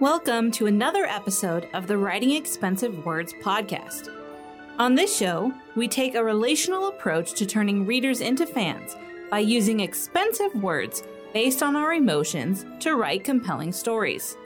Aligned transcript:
Welcome 0.00 0.50
to 0.52 0.66
another 0.66 1.04
episode 1.04 1.68
of 1.72 1.86
the 1.86 1.96
Writing 1.96 2.32
Expensive 2.32 3.06
Words 3.06 3.32
podcast. 3.34 4.12
On 4.76 4.96
this 4.96 5.16
show, 5.16 5.54
we 5.76 5.86
take 5.86 6.16
a 6.16 6.24
relational 6.24 6.88
approach 6.88 7.34
to 7.34 7.46
turning 7.46 7.86
readers 7.86 8.20
into 8.20 8.44
fans 8.44 8.96
by 9.30 9.38
using 9.38 9.78
expensive 9.78 10.52
words 10.56 11.04
based 11.32 11.62
on 11.62 11.76
our 11.76 11.94
emotions 11.94 12.66
to 12.80 12.96
write 12.96 13.22
compelling 13.22 13.70
stories. 13.70 14.36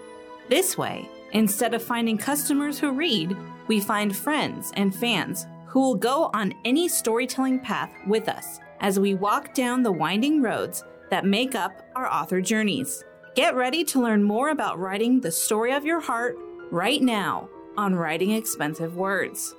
This 0.50 0.76
way, 0.76 1.08
instead 1.32 1.72
of 1.72 1.82
finding 1.82 2.18
customers 2.18 2.78
who 2.78 2.92
read, 2.92 3.34
we 3.68 3.80
find 3.80 4.14
friends 4.14 4.70
and 4.76 4.94
fans 4.94 5.46
who 5.64 5.80
will 5.80 5.94
go 5.94 6.28
on 6.34 6.52
any 6.66 6.88
storytelling 6.88 7.58
path 7.58 7.90
with 8.06 8.28
us 8.28 8.60
as 8.80 9.00
we 9.00 9.14
walk 9.14 9.54
down 9.54 9.82
the 9.82 9.90
winding 9.90 10.42
roads 10.42 10.84
that 11.08 11.24
make 11.24 11.54
up 11.54 11.88
our 11.96 12.06
author 12.06 12.42
journeys. 12.42 13.02
Get 13.38 13.54
ready 13.54 13.84
to 13.84 14.02
learn 14.02 14.24
more 14.24 14.48
about 14.48 14.80
writing 14.80 15.20
the 15.20 15.30
story 15.30 15.72
of 15.72 15.84
your 15.84 16.00
heart 16.00 16.36
right 16.72 17.00
now 17.00 17.48
on 17.76 17.94
Writing 17.94 18.32
Expensive 18.32 18.96
Words. 18.96 19.54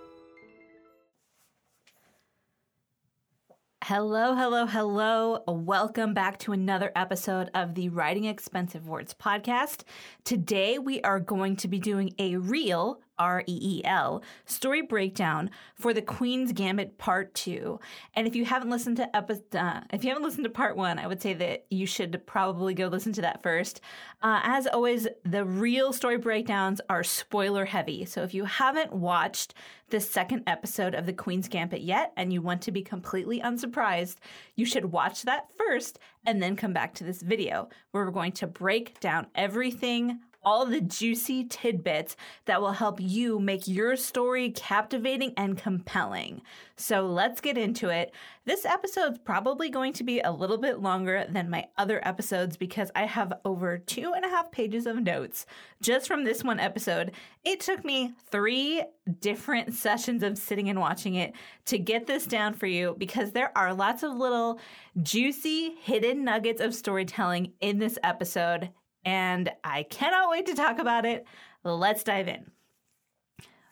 Hello, 3.82 4.36
hello, 4.36 4.66
hello. 4.66 5.44
Welcome 5.48 6.14
back 6.14 6.40
to 6.40 6.52
another 6.52 6.92
episode 6.94 7.52
of 7.54 7.74
the 7.76 7.88
Writing 7.88 8.26
Expensive 8.26 8.90
Words 8.90 9.14
podcast. 9.14 9.84
Today 10.26 10.78
we 10.78 11.00
are 11.04 11.22
going 11.22 11.56
to 11.56 11.70
be 11.70 11.80
doing 11.80 12.14
a 12.20 12.36
real 12.36 13.00
R 13.20 13.44
E 13.46 13.60
E 13.62 13.82
L, 13.86 14.24
story 14.46 14.82
breakdown 14.82 15.52
for 15.76 15.94
the 15.94 16.02
Queen's 16.02 16.52
Gambit 16.52 16.98
Part 16.98 17.34
2. 17.36 17.80
And 18.16 18.26
if 18.26 18.36
you 18.36 18.46
haven't 18.46 18.70
listened 18.70 18.98
to 18.98 19.16
epi- 19.16 19.58
uh, 19.58 19.82
if 19.92 20.04
you 20.04 20.10
haven't 20.10 20.24
listened 20.24 20.46
to 20.46 20.50
Part 20.50 20.78
1, 20.78 20.98
I 20.98 21.06
would 21.06 21.22
say 21.22 21.34
that 21.34 21.66
you 21.70 21.86
should 21.86 22.26
probably 22.26 22.74
go 22.74 22.88
listen 22.88 23.14
to 23.14 23.22
that 23.22 23.44
first. 23.44 23.82
Uh, 24.22 24.40
as 24.44 24.66
always, 24.66 25.08
the 25.24 25.46
real 25.46 25.94
story 25.94 26.18
breakdowns 26.18 26.82
are 26.90 27.04
spoiler 27.04 27.66
heavy. 27.66 28.06
So 28.06 28.24
if 28.24 28.34
you 28.34 28.46
haven't 28.46 28.94
watched 28.94 29.54
the 29.90 30.00
second 30.00 30.44
episode 30.48 30.94
of 30.94 31.06
the 31.06 31.14
Queen's 31.14 31.48
Gambit 31.48 31.82
yet 31.82 32.14
and 32.16 32.32
you 32.32 32.42
want 32.42 32.62
to 32.64 32.72
be 32.72 32.82
completely 32.82 33.40
unsurprised, 33.40 34.20
you 34.56 34.66
should 34.66 34.86
watch 34.86 35.24
that 35.24 35.48
first 35.58 36.00
and 36.26 36.42
then 36.42 36.56
come 36.56 36.74
back 36.74 36.94
to 36.96 37.04
this 37.04 37.22
video 37.22 37.70
where 37.92 38.06
we're 38.06 38.12
going 38.12 38.32
to 38.34 38.48
break 38.48 39.00
down 39.00 39.28
everything 39.36 40.20
all 40.44 40.66
the 40.66 40.82
juicy 40.82 41.44
tidbits 41.44 42.16
that 42.46 42.62
will 42.62 42.72
help 42.72 43.00
you 43.00 43.40
make 43.40 43.68
your 43.68 43.96
story 43.96 44.52
captivating 44.52 45.34
and 45.38 45.58
compelling. 45.58 46.42
So 46.76 47.06
let's 47.06 47.42
get 47.42 47.58
into 47.58 47.90
it. 47.90 48.14
This 48.46 48.66
episode's 48.66 49.20
probably 49.20 49.70
going 49.70 49.94
to 49.94 50.04
be 50.04 50.22
a 50.22 50.32
little 50.32 50.58
bit 50.58 50.80
longer 50.80 51.26
than 51.30 51.50
my 51.50 51.68
other 51.78 52.00
episodes 52.08 52.58
because 52.58 52.90
I 52.96 53.06
have 53.06 53.34
over 53.44 53.78
two 53.78 54.14
and 54.16 54.24
a 54.24 54.30
half 54.30 54.52
pages 54.52 54.86
of 54.86 55.04
notes 55.04 55.46
just 55.82 56.08
from 56.08 56.24
this 56.24 56.44
one 56.44 56.60
episode. 56.60 57.12
It 57.44 57.60
took 57.60 57.84
me 57.84 58.14
three 58.32 58.84
different 59.20 59.74
sessions 59.76 60.24
of 60.24 60.38
sitting 60.38 60.70
and 60.70 60.80
watching 60.80 61.16
it 61.16 61.34
to 61.66 61.78
get 61.78 62.08
this 62.08 62.26
down 62.26 62.54
for 62.54 62.66
you 62.66 62.96
because 62.98 63.32
there 63.32 63.56
are 63.58 63.74
lots 63.74 64.04
of 64.04 64.16
little 64.16 64.60
juicy 65.02 65.76
hidden 65.82 66.24
nuggets 66.24 66.62
of 66.62 66.74
storytelling 66.74 67.54
in 67.60 67.78
this 67.78 68.00
episode 68.04 68.70
and 69.06 69.52
I 69.64 69.84
cannot 69.84 70.30
wait 70.30 70.46
to 70.48 70.56
talk 70.56 70.80
about 70.80 71.06
it. 71.06 71.26
Let's 71.64 72.04
dive 72.04 72.28
in. 72.28 72.52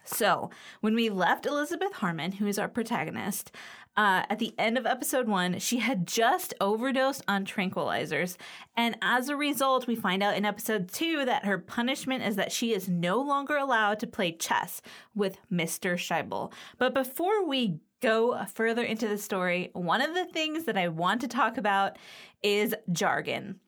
So, 0.05 0.51
when 0.79 0.95
we 0.95 1.09
left 1.09 1.45
Elizabeth 1.45 1.93
Harmon, 1.93 2.33
who 2.33 2.47
is 2.47 2.57
our 2.57 2.69
protagonist, 2.69 3.51
uh, 3.97 4.23
at 4.29 4.37
the 4.39 4.53
end 4.59 4.77
of 4.77 4.85
episode 4.85 5.27
one, 5.27 5.57
she 5.57 5.79
had 5.79 6.07
just 6.07 6.53
overdosed 6.61 7.23
on 7.27 7.45
tranquilizers. 7.45 8.37
And 8.75 8.95
as 9.01 9.27
a 9.27 9.35
result, 9.35 9.87
we 9.87 9.95
find 9.95 10.21
out 10.21 10.37
in 10.37 10.45
episode 10.45 10.91
two 10.91 11.25
that 11.25 11.45
her 11.45 11.57
punishment 11.57 12.23
is 12.23 12.35
that 12.35 12.51
she 12.51 12.73
is 12.73 12.87
no 12.87 13.19
longer 13.19 13.57
allowed 13.57 13.99
to 13.99 14.07
play 14.07 14.31
chess 14.31 14.81
with 15.15 15.39
Mr. 15.51 15.95
Scheibel. 15.95 16.53
But 16.77 16.93
before 16.93 17.45
we 17.45 17.79
go 17.99 18.45
further 18.53 18.83
into 18.83 19.07
the 19.07 19.17
story, 19.17 19.71
one 19.73 20.01
of 20.01 20.13
the 20.13 20.25
things 20.25 20.65
that 20.65 20.77
I 20.77 20.89
want 20.89 21.21
to 21.21 21.27
talk 21.27 21.57
about 21.57 21.97
is 22.43 22.75
jargon. 22.91 23.59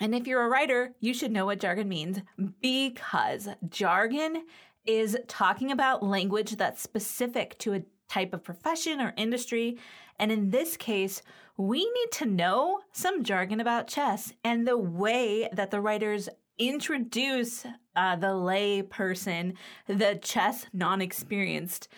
And 0.00 0.14
if 0.14 0.26
you're 0.26 0.42
a 0.42 0.48
writer, 0.48 0.94
you 1.00 1.14
should 1.14 1.32
know 1.32 1.46
what 1.46 1.60
jargon 1.60 1.88
means 1.88 2.20
because 2.60 3.48
jargon 3.68 4.44
is 4.84 5.16
talking 5.28 5.70
about 5.70 6.02
language 6.02 6.56
that's 6.56 6.82
specific 6.82 7.58
to 7.58 7.74
a 7.74 7.82
type 8.08 8.34
of 8.34 8.42
profession 8.44 9.00
or 9.00 9.14
industry. 9.16 9.78
And 10.18 10.32
in 10.32 10.50
this 10.50 10.76
case, 10.76 11.22
we 11.56 11.78
need 11.78 12.12
to 12.12 12.26
know 12.26 12.80
some 12.92 13.22
jargon 13.22 13.60
about 13.60 13.86
chess 13.86 14.32
and 14.42 14.66
the 14.66 14.78
way 14.78 15.48
that 15.52 15.70
the 15.70 15.80
writers 15.80 16.28
introduce 16.58 17.64
uh, 17.96 18.16
the 18.16 18.34
lay 18.34 18.82
person, 18.82 19.54
the 19.86 20.18
chess 20.22 20.66
non 20.72 21.00
experienced, 21.00 21.88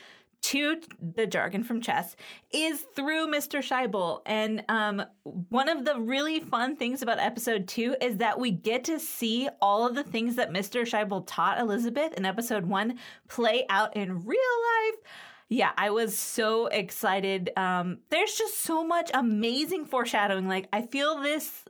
to 0.44 0.78
the 1.00 1.27
jargon 1.27 1.65
from 1.65 1.81
chess 1.81 2.16
is 2.53 2.84
through 2.94 3.28
Mr. 3.28 3.60
Scheibel. 3.60 4.21
And 4.27 4.62
um, 4.69 5.03
one 5.49 5.71
of 5.71 5.87
the 5.87 5.99
really 5.99 6.38
fun 6.38 6.77
things 6.77 7.00
about 7.00 7.19
episode 7.19 7.66
two 7.66 7.97
is 8.03 8.19
that 8.19 8.38
we 8.38 8.50
get 8.50 8.84
to 8.84 9.00
see 9.00 9.49
all 9.62 9.87
of 9.87 9.94
the 9.94 10.03
things 10.03 10.37
that 10.37 10.53
Mr. 10.53 10.83
Scheibel 10.83 11.25
taught 11.27 11.59
Elizabeth 11.59 12.12
in 12.12 12.27
episode 12.27 12.66
one 12.66 12.99
play 13.27 13.65
out 13.71 13.97
in 13.97 14.22
real 14.27 14.38
life. 14.83 15.00
Yeah, 15.49 15.72
I 15.78 15.88
was 15.88 16.19
so 16.19 16.66
excited. 16.66 17.50
Um, 17.56 18.00
there's 18.10 18.34
just 18.34 18.60
so 18.60 18.84
much 18.87 19.10
amazing 19.15 19.87
foreshadowing. 19.87 20.47
Like, 20.47 20.69
I 20.75 20.83
feel 20.83 21.22
this 21.22 21.65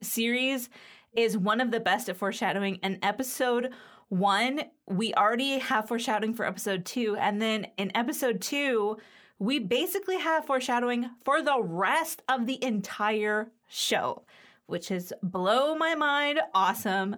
series 0.00 0.70
is 1.14 1.36
one 1.36 1.60
of 1.60 1.70
the 1.70 1.80
best 1.80 2.08
at 2.08 2.16
foreshadowing. 2.16 2.78
And 2.82 2.98
episode 3.02 3.70
one, 4.08 4.62
we 4.86 5.14
already 5.14 5.58
have 5.58 5.88
foreshadowing 5.88 6.34
for 6.34 6.46
episode 6.46 6.84
two. 6.84 7.16
And 7.16 7.40
then 7.40 7.66
in 7.76 7.90
episode 7.96 8.40
two, 8.40 8.98
we 9.38 9.58
basically 9.58 10.18
have 10.18 10.46
foreshadowing 10.46 11.10
for 11.24 11.42
the 11.42 11.60
rest 11.60 12.22
of 12.28 12.46
the 12.46 12.62
entire 12.62 13.50
show, 13.68 14.22
which 14.66 14.90
is 14.90 15.12
blow 15.22 15.74
my 15.74 15.94
mind 15.94 16.40
awesome. 16.54 17.16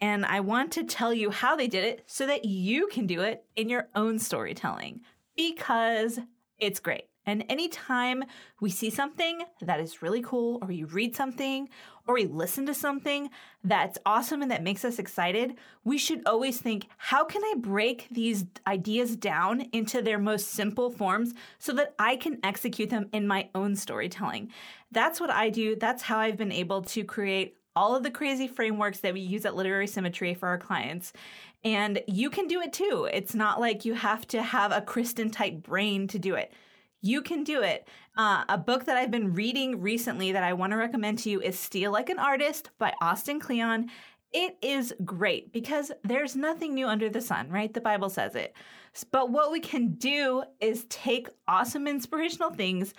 And 0.00 0.24
I 0.24 0.40
want 0.40 0.72
to 0.72 0.84
tell 0.84 1.12
you 1.12 1.30
how 1.30 1.56
they 1.56 1.68
did 1.68 1.84
it 1.84 2.04
so 2.06 2.26
that 2.26 2.46
you 2.46 2.86
can 2.86 3.06
do 3.06 3.20
it 3.20 3.44
in 3.56 3.68
your 3.68 3.88
own 3.94 4.18
storytelling 4.18 5.02
because 5.36 6.18
it's 6.58 6.80
great. 6.80 7.09
And 7.26 7.44
anytime 7.48 8.24
we 8.60 8.70
see 8.70 8.90
something 8.90 9.42
that 9.60 9.78
is 9.80 10.02
really 10.02 10.22
cool, 10.22 10.58
or 10.62 10.68
we 10.68 10.84
read 10.84 11.14
something, 11.14 11.68
or 12.06 12.14
we 12.14 12.24
listen 12.24 12.66
to 12.66 12.74
something 12.74 13.30
that's 13.62 13.98
awesome 14.06 14.42
and 14.42 14.50
that 14.50 14.62
makes 14.62 14.84
us 14.84 14.98
excited, 14.98 15.54
we 15.84 15.98
should 15.98 16.26
always 16.26 16.60
think, 16.60 16.88
how 16.96 17.24
can 17.24 17.42
I 17.44 17.54
break 17.58 18.08
these 18.10 18.46
ideas 18.66 19.16
down 19.16 19.60
into 19.72 20.02
their 20.02 20.18
most 20.18 20.48
simple 20.48 20.90
forms 20.90 21.34
so 21.58 21.72
that 21.74 21.94
I 21.98 22.16
can 22.16 22.38
execute 22.42 22.90
them 22.90 23.08
in 23.12 23.26
my 23.26 23.48
own 23.54 23.76
storytelling? 23.76 24.50
That's 24.90 25.20
what 25.20 25.30
I 25.30 25.50
do. 25.50 25.76
That's 25.76 26.02
how 26.02 26.18
I've 26.18 26.38
been 26.38 26.52
able 26.52 26.82
to 26.82 27.04
create 27.04 27.56
all 27.76 27.94
of 27.94 28.02
the 28.02 28.10
crazy 28.10 28.48
frameworks 28.48 29.00
that 29.00 29.14
we 29.14 29.20
use 29.20 29.44
at 29.44 29.54
Literary 29.54 29.86
Symmetry 29.86 30.34
for 30.34 30.48
our 30.48 30.58
clients. 30.58 31.12
And 31.62 32.02
you 32.08 32.30
can 32.30 32.48
do 32.48 32.60
it 32.60 32.72
too. 32.72 33.08
It's 33.12 33.34
not 33.34 33.60
like 33.60 33.84
you 33.84 33.94
have 33.94 34.26
to 34.28 34.42
have 34.42 34.72
a 34.72 34.80
Kristen 34.80 35.30
type 35.30 35.62
brain 35.62 36.08
to 36.08 36.18
do 36.18 36.34
it. 36.34 36.52
You 37.02 37.22
can 37.22 37.44
do 37.44 37.62
it. 37.62 37.88
Uh, 38.16 38.44
a 38.48 38.58
book 38.58 38.84
that 38.84 38.98
I've 38.98 39.10
been 39.10 39.32
reading 39.32 39.80
recently 39.80 40.32
that 40.32 40.42
I 40.42 40.52
want 40.52 40.72
to 40.72 40.76
recommend 40.76 41.18
to 41.20 41.30
you 41.30 41.40
is 41.40 41.58
Steal 41.58 41.90
Like 41.92 42.10
an 42.10 42.18
Artist 42.18 42.70
by 42.78 42.92
Austin 43.00 43.40
Kleon. 43.40 43.90
It 44.32 44.56
is 44.60 44.94
great 45.04 45.52
because 45.52 45.90
there's 46.04 46.36
nothing 46.36 46.74
new 46.74 46.86
under 46.86 47.08
the 47.08 47.22
sun, 47.22 47.48
right? 47.48 47.72
The 47.72 47.80
Bible 47.80 48.10
says 48.10 48.34
it. 48.34 48.54
But 49.10 49.30
what 49.30 49.50
we 49.50 49.60
can 49.60 49.94
do 49.94 50.44
is 50.60 50.84
take 50.90 51.28
awesome 51.48 51.86
inspirational 51.86 52.50
things, 52.50 52.92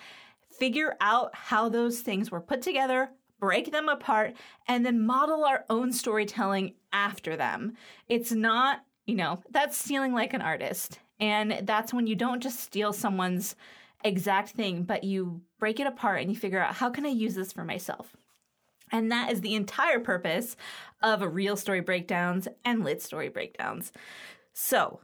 figure 0.50 0.96
out 1.00 1.34
how 1.34 1.68
those 1.68 2.00
things 2.00 2.30
were 2.30 2.40
put 2.40 2.60
together, 2.60 3.10
break 3.38 3.70
them 3.70 3.88
apart, 3.88 4.34
and 4.66 4.84
then 4.84 5.06
model 5.06 5.44
our 5.44 5.64
own 5.70 5.92
storytelling 5.92 6.74
after 6.92 7.36
them. 7.36 7.74
It's 8.08 8.32
not, 8.32 8.80
you 9.06 9.14
know, 9.14 9.40
that's 9.50 9.76
stealing 9.76 10.12
like 10.12 10.34
an 10.34 10.42
artist. 10.42 10.98
And 11.20 11.60
that's 11.62 11.94
when 11.94 12.08
you 12.08 12.16
don't 12.16 12.42
just 12.42 12.60
steal 12.60 12.92
someone's 12.92 13.54
exact 14.04 14.50
thing, 14.50 14.82
but 14.82 15.04
you 15.04 15.42
break 15.58 15.80
it 15.80 15.86
apart 15.86 16.20
and 16.20 16.30
you 16.30 16.36
figure 16.36 16.60
out 16.60 16.74
how 16.74 16.90
can 16.90 17.06
I 17.06 17.10
use 17.10 17.34
this 17.34 17.52
for 17.52 17.64
myself? 17.64 18.16
And 18.90 19.10
that 19.10 19.32
is 19.32 19.40
the 19.40 19.54
entire 19.54 20.00
purpose 20.00 20.56
of 21.02 21.22
real 21.34 21.56
story 21.56 21.80
breakdowns 21.80 22.46
and 22.64 22.84
lit 22.84 23.00
story 23.00 23.30
breakdowns. 23.30 23.90
So, 24.52 25.00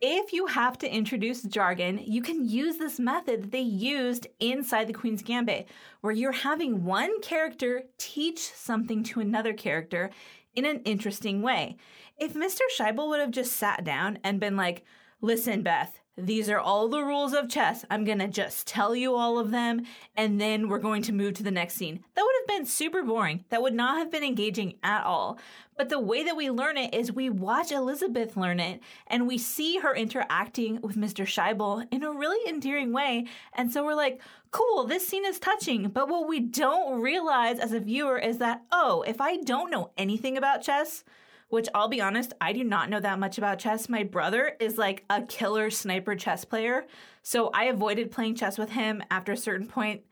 if 0.00 0.32
you 0.32 0.46
have 0.46 0.76
to 0.78 0.94
introduce 0.94 1.42
jargon, 1.42 2.00
you 2.04 2.20
can 2.20 2.46
use 2.48 2.76
this 2.76 3.00
method 3.00 3.42
that 3.42 3.50
they 3.50 3.60
used 3.60 4.26
inside 4.38 4.86
the 4.86 4.92
Queen's 4.92 5.22
Gambit, 5.22 5.68
where 6.02 6.12
you're 6.12 6.32
having 6.32 6.84
one 6.84 7.20
character 7.22 7.84
teach 7.96 8.38
something 8.38 9.02
to 9.04 9.20
another 9.20 9.54
character 9.54 10.10
in 10.54 10.64
an 10.64 10.80
interesting 10.84 11.42
way. 11.42 11.76
If 12.18 12.34
Mr. 12.34 12.60
Scheibel 12.78 13.08
would 13.08 13.20
have 13.20 13.30
just 13.30 13.52
sat 13.52 13.84
down 13.84 14.18
and 14.22 14.38
been 14.38 14.56
like, 14.56 14.84
listen, 15.20 15.62
Beth, 15.62 15.98
these 16.18 16.48
are 16.48 16.58
all 16.58 16.88
the 16.88 17.02
rules 17.02 17.34
of 17.34 17.50
chess. 17.50 17.84
I'm 17.90 18.04
going 18.04 18.20
to 18.20 18.28
just 18.28 18.66
tell 18.66 18.96
you 18.96 19.14
all 19.14 19.38
of 19.38 19.50
them, 19.50 19.82
and 20.16 20.40
then 20.40 20.68
we're 20.68 20.78
going 20.78 21.02
to 21.02 21.12
move 21.12 21.34
to 21.34 21.42
the 21.42 21.50
next 21.50 21.74
scene. 21.74 22.02
That 22.14 22.22
would 22.22 22.34
have 22.40 22.58
been 22.58 22.66
super 22.66 23.02
boring. 23.02 23.44
That 23.50 23.60
would 23.60 23.74
not 23.74 23.98
have 23.98 24.10
been 24.10 24.24
engaging 24.24 24.74
at 24.82 25.04
all. 25.04 25.38
But 25.76 25.90
the 25.90 26.00
way 26.00 26.24
that 26.24 26.36
we 26.36 26.50
learn 26.50 26.78
it 26.78 26.94
is 26.94 27.12
we 27.12 27.28
watch 27.28 27.70
Elizabeth 27.70 28.34
learn 28.34 28.60
it 28.60 28.80
and 29.08 29.26
we 29.26 29.36
see 29.36 29.78
her 29.78 29.94
interacting 29.94 30.80
with 30.80 30.96
Mr. 30.96 31.26
Scheibel 31.26 31.86
in 31.90 32.02
a 32.02 32.10
really 32.10 32.48
endearing 32.48 32.92
way. 32.92 33.26
And 33.52 33.70
so 33.70 33.84
we're 33.84 33.94
like, 33.94 34.22
cool, 34.52 34.84
this 34.84 35.06
scene 35.06 35.26
is 35.26 35.38
touching. 35.38 35.88
But 35.88 36.08
what 36.08 36.28
we 36.28 36.40
don't 36.40 37.02
realize 37.02 37.58
as 37.58 37.72
a 37.72 37.80
viewer 37.80 38.18
is 38.18 38.38
that, 38.38 38.62
oh, 38.72 39.02
if 39.06 39.20
I 39.20 39.36
don't 39.36 39.70
know 39.70 39.90
anything 39.98 40.38
about 40.38 40.62
chess, 40.62 41.04
which 41.48 41.68
I'll 41.74 41.88
be 41.88 42.00
honest, 42.00 42.32
I 42.40 42.52
do 42.52 42.64
not 42.64 42.90
know 42.90 43.00
that 43.00 43.18
much 43.18 43.38
about 43.38 43.58
chess. 43.58 43.88
My 43.88 44.02
brother 44.02 44.56
is 44.58 44.78
like 44.78 45.04
a 45.08 45.22
killer 45.22 45.70
sniper 45.70 46.16
chess 46.16 46.44
player. 46.44 46.86
So 47.22 47.50
I 47.54 47.64
avoided 47.64 48.10
playing 48.10 48.34
chess 48.36 48.58
with 48.58 48.70
him 48.70 49.02
after 49.10 49.32
a 49.32 49.36
certain 49.36 49.66
point. 49.66 50.02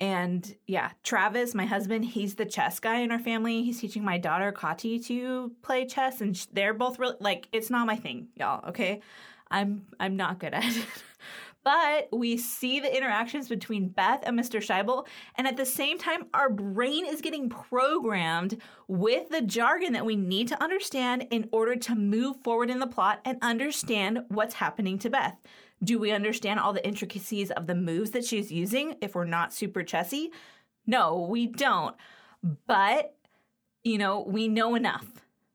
And 0.00 0.56
yeah, 0.66 0.90
Travis, 1.04 1.54
my 1.54 1.64
husband, 1.64 2.04
he's 2.04 2.34
the 2.34 2.44
chess 2.44 2.80
guy 2.80 3.00
in 3.00 3.12
our 3.12 3.20
family. 3.20 3.62
He's 3.62 3.80
teaching 3.80 4.04
my 4.04 4.18
daughter 4.18 4.50
Kati 4.50 5.04
to 5.06 5.52
play 5.62 5.86
chess, 5.86 6.20
and 6.20 6.34
they're 6.52 6.74
both 6.74 6.98
really 6.98 7.16
like 7.20 7.46
it's 7.52 7.70
not 7.70 7.86
my 7.86 7.94
thing, 7.94 8.26
y'all. 8.34 8.68
Okay, 8.70 9.00
I'm 9.48 9.86
I'm 10.00 10.16
not 10.16 10.40
good 10.40 10.54
at 10.54 10.64
it. 10.64 10.86
But 11.64 12.08
we 12.12 12.36
see 12.36 12.80
the 12.80 12.94
interactions 12.94 13.48
between 13.48 13.88
Beth 13.88 14.22
and 14.24 14.38
Mr. 14.38 14.60
Scheibel, 14.60 15.06
and 15.36 15.46
at 15.46 15.56
the 15.56 15.66
same 15.66 15.96
time, 15.96 16.26
our 16.34 16.50
brain 16.50 17.06
is 17.06 17.20
getting 17.20 17.48
programmed 17.48 18.60
with 18.88 19.28
the 19.28 19.42
jargon 19.42 19.92
that 19.92 20.04
we 20.04 20.16
need 20.16 20.48
to 20.48 20.62
understand 20.62 21.28
in 21.30 21.48
order 21.52 21.76
to 21.76 21.94
move 21.94 22.36
forward 22.42 22.68
in 22.68 22.80
the 22.80 22.86
plot 22.86 23.20
and 23.24 23.38
understand 23.42 24.24
what's 24.28 24.54
happening 24.54 24.98
to 24.98 25.10
Beth. 25.10 25.36
Do 25.84 25.98
we 25.98 26.10
understand 26.12 26.60
all 26.60 26.72
the 26.72 26.86
intricacies 26.86 27.50
of 27.50 27.66
the 27.66 27.74
moves 27.74 28.10
that 28.10 28.24
she's 28.24 28.50
using 28.50 28.96
if 29.00 29.14
we're 29.14 29.24
not 29.24 29.52
super 29.52 29.82
chessy? 29.82 30.32
No, 30.86 31.26
we 31.28 31.46
don't. 31.46 31.96
But, 32.66 33.14
you 33.84 33.98
know, 33.98 34.20
we 34.20 34.48
know 34.48 34.74
enough, 34.74 35.06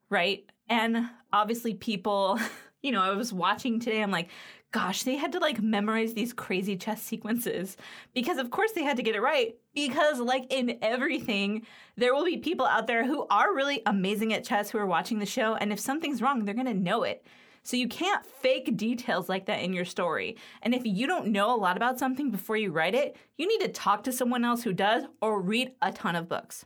right? 0.10 0.46
And 0.70 1.10
obviously, 1.34 1.74
people, 1.74 2.40
you 2.82 2.92
know, 2.92 3.02
I 3.02 3.12
was 3.12 3.34
watching 3.34 3.80
today, 3.80 4.02
I'm 4.02 4.12
like, 4.12 4.30
gosh, 4.72 5.04
they 5.04 5.16
had 5.16 5.32
to 5.32 5.40
like 5.40 5.62
memorize 5.62 6.14
these 6.14 6.34
crazy 6.34 6.76
chess 6.76 7.02
sequences 7.02 7.78
because, 8.14 8.38
of 8.38 8.52
course, 8.52 8.72
they 8.74 8.84
had 8.84 8.98
to 8.98 9.04
get 9.04 9.16
it 9.16 9.22
right. 9.22 9.56
Because, 9.74 10.20
like 10.20 10.52
in 10.52 10.78
everything, 10.82 11.66
there 11.96 12.14
will 12.14 12.26
be 12.26 12.38
people 12.38 12.66
out 12.66 12.88
there 12.88 13.06
who 13.06 13.26
are 13.30 13.56
really 13.56 13.82
amazing 13.86 14.34
at 14.34 14.44
chess 14.44 14.70
who 14.70 14.78
are 14.78 14.86
watching 14.86 15.20
the 15.20 15.26
show. 15.26 15.56
And 15.56 15.72
if 15.72 15.80
something's 15.80 16.22
wrong, 16.22 16.46
they're 16.46 16.54
going 16.54 16.68
to 16.68 16.74
know 16.74 17.04
it. 17.04 17.26
So 17.64 17.76
you 17.76 17.90
can't 17.90 18.26
fake 18.26 18.78
details 18.78 19.28
like 19.28 19.46
that 19.48 19.62
in 19.62 19.74
your 19.74 19.84
story. 19.84 20.38
And 20.62 20.74
if 20.74 20.86
you 20.86 21.06
don't 21.06 21.28
know 21.28 21.54
a 21.54 21.60
lot 21.60 21.76
about 21.76 22.00
something 22.00 22.32
before 22.32 22.56
you 22.56 22.72
write 22.72 22.96
it, 22.96 23.18
you 23.38 23.46
need 23.46 23.66
to 23.66 23.72
talk 23.72 24.04
to 24.04 24.14
someone 24.14 24.46
else 24.46 24.64
who 24.64 24.72
does 24.72 25.04
or 25.22 25.42
read 25.42 25.74
a 25.82 25.92
ton 25.92 26.16
of 26.16 26.30
books. 26.30 26.66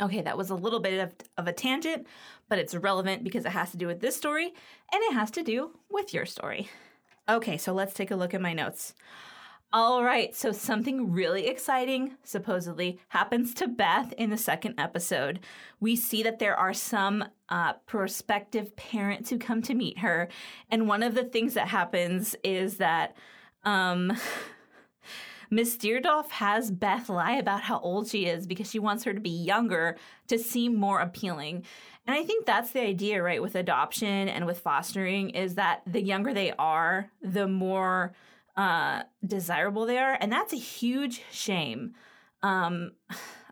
Okay, 0.00 0.22
that 0.22 0.38
was 0.38 0.48
a 0.48 0.54
little 0.54 0.80
bit 0.80 1.00
of, 1.00 1.14
of 1.36 1.46
a 1.46 1.52
tangent, 1.52 2.06
but 2.48 2.58
it's 2.58 2.74
relevant 2.74 3.24
because 3.24 3.44
it 3.44 3.52
has 3.52 3.70
to 3.72 3.76
do 3.76 3.86
with 3.86 4.00
this 4.00 4.16
story 4.16 4.46
and 4.46 5.02
it 5.02 5.12
has 5.12 5.30
to 5.32 5.42
do 5.42 5.72
with 5.90 6.14
your 6.14 6.24
story. 6.24 6.70
Okay, 7.28 7.56
so 7.56 7.72
let's 7.72 7.94
take 7.94 8.12
a 8.12 8.16
look 8.16 8.34
at 8.34 8.40
my 8.40 8.52
notes. 8.52 8.94
All 9.72 10.04
right, 10.04 10.34
so 10.34 10.52
something 10.52 11.10
really 11.10 11.48
exciting 11.48 12.12
supposedly 12.22 13.00
happens 13.08 13.52
to 13.54 13.66
Beth 13.66 14.12
in 14.12 14.30
the 14.30 14.36
second 14.36 14.76
episode. 14.78 15.40
We 15.80 15.96
see 15.96 16.22
that 16.22 16.38
there 16.38 16.56
are 16.56 16.72
some 16.72 17.24
uh, 17.48 17.72
prospective 17.84 18.76
parents 18.76 19.28
who 19.28 19.38
come 19.38 19.62
to 19.62 19.74
meet 19.74 19.98
her, 19.98 20.28
and 20.70 20.86
one 20.86 21.02
of 21.02 21.14
the 21.14 21.24
things 21.24 21.54
that 21.54 21.68
happens 21.68 22.36
is 22.44 22.76
that 22.76 23.16
um, 23.64 24.16
Miss 25.50 25.76
Deardorff 25.76 26.30
has 26.30 26.70
Beth 26.70 27.08
lie 27.08 27.36
about 27.36 27.62
how 27.62 27.80
old 27.80 28.08
she 28.08 28.26
is 28.26 28.46
because 28.46 28.70
she 28.70 28.78
wants 28.78 29.02
her 29.02 29.12
to 29.12 29.20
be 29.20 29.30
younger 29.30 29.96
to 30.28 30.38
seem 30.38 30.76
more 30.76 31.00
appealing. 31.00 31.64
And 32.06 32.16
I 32.16 32.22
think 32.22 32.46
that's 32.46 32.70
the 32.70 32.82
idea, 32.82 33.22
right, 33.22 33.42
with 33.42 33.56
adoption 33.56 34.28
and 34.28 34.46
with 34.46 34.60
fostering 34.60 35.30
is 35.30 35.56
that 35.56 35.82
the 35.86 36.00
younger 36.00 36.32
they 36.32 36.52
are, 36.52 37.10
the 37.20 37.48
more 37.48 38.14
uh, 38.56 39.02
desirable 39.26 39.86
they 39.86 39.98
are. 39.98 40.16
And 40.20 40.30
that's 40.30 40.52
a 40.52 40.56
huge 40.56 41.22
shame. 41.32 41.94
Um, 42.42 42.92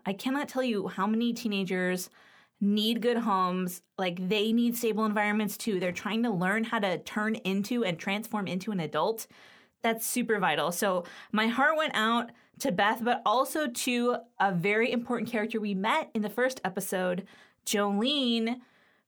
I 0.05 0.13
cannot 0.13 0.47
tell 0.47 0.63
you 0.63 0.87
how 0.87 1.05
many 1.05 1.33
teenagers 1.33 2.09
need 2.61 3.01
good 3.01 3.17
homes. 3.17 3.81
Like 3.97 4.29
they 4.29 4.53
need 4.53 4.77
stable 4.77 5.05
environments 5.05 5.57
too. 5.57 5.79
They're 5.79 5.91
trying 5.91 6.23
to 6.23 6.29
learn 6.29 6.63
how 6.63 6.79
to 6.79 6.97
turn 6.99 7.35
into 7.35 7.83
and 7.83 7.99
transform 7.99 8.47
into 8.47 8.71
an 8.71 8.79
adult. 8.79 9.27
That's 9.83 10.07
super 10.07 10.39
vital. 10.39 10.71
So 10.71 11.03
my 11.31 11.47
heart 11.47 11.77
went 11.77 11.93
out 11.93 12.31
to 12.59 12.71
Beth, 12.71 13.03
but 13.03 13.21
also 13.25 13.67
to 13.67 14.17
a 14.39 14.51
very 14.53 14.91
important 14.91 15.29
character 15.29 15.59
we 15.59 15.73
met 15.73 16.09
in 16.13 16.21
the 16.21 16.29
first 16.29 16.61
episode, 16.63 17.27
Jolene, 17.65 18.61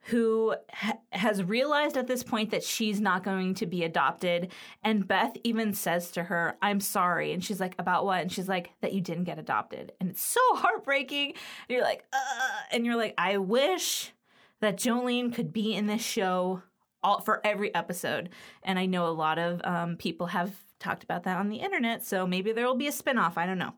who 0.08 0.56
ha- 0.72 1.00
has 1.12 1.44
realized 1.44 1.98
at 1.98 2.08
this 2.08 2.24
point 2.24 2.52
that 2.52 2.64
she's 2.64 3.02
not 3.02 3.24
going 3.24 3.54
to 3.56 3.66
be 3.66 3.84
adopted. 3.84 4.52
And 4.84 5.08
Beth 5.08 5.36
even 5.44 5.74
says 5.74 6.12
to 6.12 6.24
her, 6.24 6.58
I'm 6.62 6.80
sorry. 6.80 7.34
And 7.34 7.44
she's 7.44 7.60
like, 7.60 7.76
About 7.78 8.06
what? 8.06 8.22
And 8.22 8.32
she's 8.32 8.48
like, 8.48 8.72
That 8.82 8.94
you 8.94 9.02
didn't 9.02 9.26
get 9.26 9.40
adopted. 9.40 9.92
And 10.00 10.10
it's 10.10 10.22
so 10.22 10.40
heartbreaking. 10.52 11.28
And 11.28 11.36
you're 11.70 11.84
like, 11.84 12.06
Ugh. 12.14 12.62
And 12.72 12.86
you're 12.86 12.96
like, 12.96 13.14
I 13.18 13.38
wish 13.38 14.14
that 14.62 14.78
Jolene 14.78 15.34
could 15.34 15.52
be 15.54 15.76
in 15.76 15.88
this 15.88 16.02
show 16.02 16.64
all 17.04 17.22
for 17.22 17.46
every 17.46 17.74
episode. 17.76 18.30
And 18.64 18.80
I 18.80 18.86
know 18.86 19.08
a 19.08 19.10
lot 19.10 19.38
of 19.38 19.62
um, 19.64 19.98
people 19.98 20.28
have 20.28 20.52
talked 20.80 21.04
about 21.04 21.24
that 21.24 21.38
on 21.38 21.50
the 21.50 21.58
internet. 21.58 22.04
So 22.04 22.26
maybe 22.26 22.52
there 22.52 22.66
will 22.66 22.76
be 22.76 22.88
a 22.88 22.92
spinoff. 22.92 23.38
I 23.38 23.46
don't 23.46 23.58
know. 23.58 23.74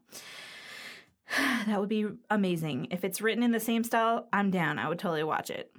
that 1.67 1.79
would 1.79 1.89
be 1.89 2.07
amazing. 2.29 2.87
If 2.91 3.03
it's 3.03 3.21
written 3.21 3.43
in 3.43 3.51
the 3.51 3.59
same 3.59 3.83
style, 3.83 4.27
I'm 4.33 4.51
down. 4.51 4.79
I 4.79 4.89
would 4.89 4.99
totally 4.99 5.23
watch 5.23 5.49
it. 5.49 5.71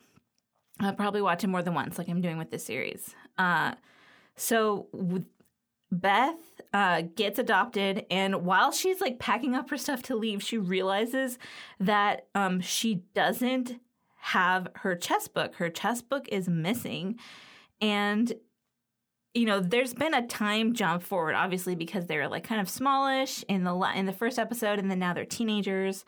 I'll 0.81 0.95
probably 0.95 1.23
watch 1.23 1.45
it 1.45 1.49
more 1.49 1.63
than 1.63 1.75
once, 1.75 1.99
like 1.99 2.09
I'm 2.09 2.21
doing 2.21 2.39
with 2.39 2.51
this 2.51 2.65
series. 2.65 3.15
Uh, 3.37 3.75
so 4.37 4.87
Beth 5.93 6.39
uh, 6.73 7.03
gets 7.15 7.39
adopted, 7.39 8.07
and 8.11 8.45
while 8.45 8.73
she's 8.73 9.01
like 9.01 9.19
packing 9.19 9.55
up 9.55 9.71
her 9.71 9.77
stuff 9.77 10.03
to 10.05 10.17
leave, 10.17 10.43
she 10.43 10.57
realizes 10.57 11.39
that 11.79 12.27
um, 12.35 12.61
she 12.61 13.03
doesn't 13.15 13.81
have 14.17 14.69
her 14.77 14.95
chess 14.95 15.29
book. 15.29 15.57
Her 15.57 15.69
chess 15.69 16.01
book 16.01 16.29
is 16.29 16.49
missing, 16.49 17.19
and 17.81 18.33
you 19.35 19.47
know, 19.47 19.61
there's 19.61 19.95
been 19.95 20.15
a 20.15 20.27
time 20.27 20.75
jump 20.75 21.03
forward, 21.03 21.35
obviously, 21.35 21.75
because 21.75 22.07
they're 22.07 22.29
like 22.29 22.45
kind 22.45 22.61
of 22.61 22.69
smallish 22.69 23.45
in 23.49 23.65
the 23.65 23.75
in 23.95 24.07
the 24.07 24.13
first 24.13 24.39
episode, 24.39 24.79
and 24.79 24.91
then 24.91 24.99
now 24.99 25.15
they're 25.15 25.25
teenagers. 25.25 26.05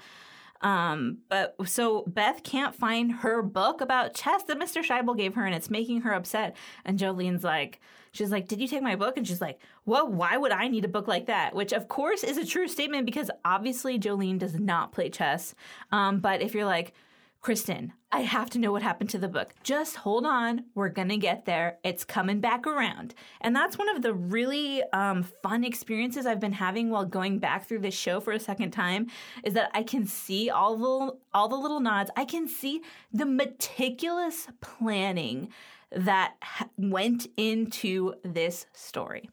Um, 0.61 1.19
but 1.29 1.57
so 1.67 2.05
Beth 2.07 2.43
can't 2.45 2.75
find 2.75 3.11
her 3.13 3.43
book 3.43 3.81
about 3.81 4.15
chess 4.15 4.45
that 4.45 4.59
Mr. 4.59 4.83
Scheibel 4.83 5.17
gave 5.17 5.35
her, 5.35 5.45
and 5.45 5.55
it's 5.55 5.71
making 5.71 6.03
her 6.03 6.13
upset. 6.13 6.57
And 6.85 6.99
Jolene's 6.99 7.45
like, 7.45 7.81
she's 8.13 8.31
like, 8.31 8.49
"Did 8.49 8.61
you 8.61 8.69
take 8.69 8.83
my 8.83 8.97
book?" 8.97 9.17
And 9.17 9.27
she's 9.27 9.41
like, 9.41 9.61
"Well, 9.87 10.09
why 10.09 10.37
would 10.37 10.53
I 10.53 10.69
need 10.69 10.85
a 10.85 10.89
book 10.89 11.09
like 11.09 11.27
that?" 11.27 11.55
Which, 11.55 11.73
of 11.73 11.89
course, 11.89 12.25
is 12.25 12.39
a 12.39 12.47
true 12.47 12.69
statement 12.69 13.07
because 13.07 13.31
obviously 13.45 13.99
Jolene 13.99 14.39
does 14.39 14.55
not 14.59 14.93
play 14.93 15.11
chess. 15.11 15.55
Um, 15.91 16.21
but 16.21 16.43
if 16.43 16.55
you're 16.55 16.65
like, 16.65 16.93
Kristen, 17.43 17.93
I 18.13 18.21
have 18.21 18.51
to 18.51 18.61
know 18.61 18.71
what 18.71 18.83
happened 18.83 19.11
to 19.11 19.19
the 19.19 19.27
book. 19.27 19.53
Just 19.65 19.97
hold 19.97 20.25
on. 20.25 20.67
We're 20.77 20.91
going 20.91 21.09
to 21.09 21.17
get 21.17 21.45
there. 21.45 21.79
It's 21.83 22.05
coming 22.05 22.39
back 22.39 22.69
around. 22.69 23.15
And 23.41 23.55
that's 23.55 23.77
one 23.77 23.89
of 23.89 24.01
the 24.01 24.15
really 24.15 24.81
um, 24.93 25.25
fun 25.43 25.65
experiences 25.65 26.25
I've 26.25 26.39
been 26.39 26.53
having 26.53 26.89
while 26.89 27.05
going 27.05 27.41
back 27.41 27.67
through 27.67 27.81
this 27.81 27.95
show 27.95 28.21
for 28.21 28.33
a 28.33 28.39
second 28.39 28.71
time 28.71 29.09
is 29.43 29.55
that 29.55 29.73
I 29.75 29.83
can 29.83 30.07
see 30.07 30.51
all 30.51 30.77
the, 30.77 31.19
all 31.35 31.49
the 31.49 31.57
little 31.57 31.81
nods. 31.81 32.13
I 32.17 32.27
can 32.27 32.47
see 32.47 32.81
the 33.13 33.27
meticulous 33.27 34.47
planning 34.61 35.49
that 35.91 36.35
went 36.77 37.27
into 37.37 38.15
this 38.23 38.67
story. 38.73 39.29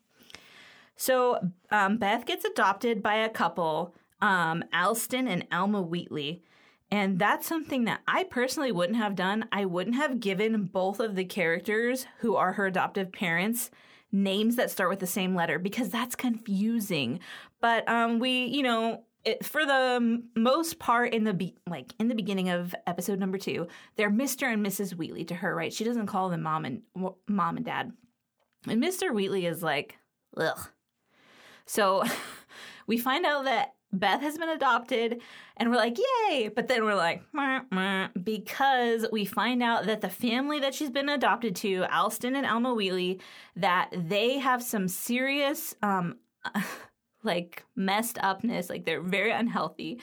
So 0.95 1.37
um, 1.69 1.97
Beth 1.97 2.25
gets 2.25 2.43
adopted 2.43 3.03
by 3.03 3.17
a 3.17 3.29
couple, 3.29 3.93
um, 4.19 4.63
Alston 4.73 5.27
and 5.27 5.45
Alma 5.51 5.83
Wheatley. 5.83 6.41
And 6.91 7.19
that's 7.19 7.47
something 7.47 7.85
that 7.85 8.01
I 8.07 8.23
personally 8.23 8.71
wouldn't 8.71 8.97
have 8.97 9.15
done. 9.15 9.45
I 9.51 9.65
wouldn't 9.65 9.95
have 9.95 10.19
given 10.19 10.65
both 10.65 10.99
of 10.99 11.15
the 11.15 11.25
characters 11.25 12.07
who 12.19 12.35
are 12.35 12.53
her 12.53 12.65
adoptive 12.65 13.11
parents 13.11 13.69
names 14.11 14.55
that 14.55 14.71
start 14.71 14.89
with 14.89 14.99
the 14.99 15.07
same 15.07 15.35
letter 15.35 15.59
because 15.59 15.89
that's 15.89 16.15
confusing. 16.15 17.19
But 17.61 17.87
um, 17.87 18.19
we, 18.19 18.45
you 18.45 18.63
know, 18.63 19.03
it, 19.23 19.45
for 19.45 19.65
the 19.65 20.23
most 20.35 20.79
part 20.79 21.13
in 21.13 21.25
the 21.25 21.33
be- 21.33 21.55
like 21.67 21.93
in 21.99 22.07
the 22.07 22.15
beginning 22.15 22.49
of 22.49 22.73
episode 22.87 23.19
number 23.19 23.37
two, 23.37 23.67
they're 23.95 24.09
Mr. 24.09 24.51
and 24.51 24.65
Mrs. 24.65 24.95
Wheatley 24.95 25.25
to 25.25 25.35
her, 25.35 25.55
right? 25.55 25.73
She 25.73 25.83
doesn't 25.83 26.07
call 26.07 26.29
them 26.29 26.43
mom 26.43 26.65
and 26.65 26.81
mom 27.27 27.57
and 27.57 27.65
dad. 27.65 27.91
And 28.67 28.81
Mr. 28.83 29.13
Wheatley 29.13 29.45
is 29.45 29.61
like, 29.61 29.97
ugh. 30.37 30.69
So 31.65 32.03
we 32.87 32.97
find 32.97 33.25
out 33.25 33.45
that 33.45 33.73
Beth 33.91 34.21
has 34.21 34.37
been 34.37 34.49
adopted, 34.49 35.19
and 35.57 35.69
we're 35.69 35.77
like, 35.77 35.97
yay! 35.97 36.49
But 36.49 36.67
then 36.67 36.85
we're 36.85 36.95
like, 36.95 37.23
meh, 37.33 37.61
meh, 37.71 38.09
because 38.21 39.05
we 39.11 39.25
find 39.25 39.63
out 39.63 39.85
that 39.87 40.01
the 40.01 40.09
family 40.09 40.59
that 40.59 40.75
she's 40.75 40.91
been 40.91 41.09
adopted 41.09 41.55
to, 41.57 41.85
Alston 41.91 42.35
and 42.35 42.45
Alma 42.45 42.73
Wheatley, 42.73 43.19
that 43.55 43.89
they 43.95 44.37
have 44.37 44.61
some 44.61 44.87
serious, 44.87 45.75
um, 45.81 46.17
like 47.23 47.63
messed 47.75 48.17
upness, 48.21 48.69
like 48.69 48.85
they're 48.85 49.01
very 49.01 49.31
unhealthy. 49.31 49.99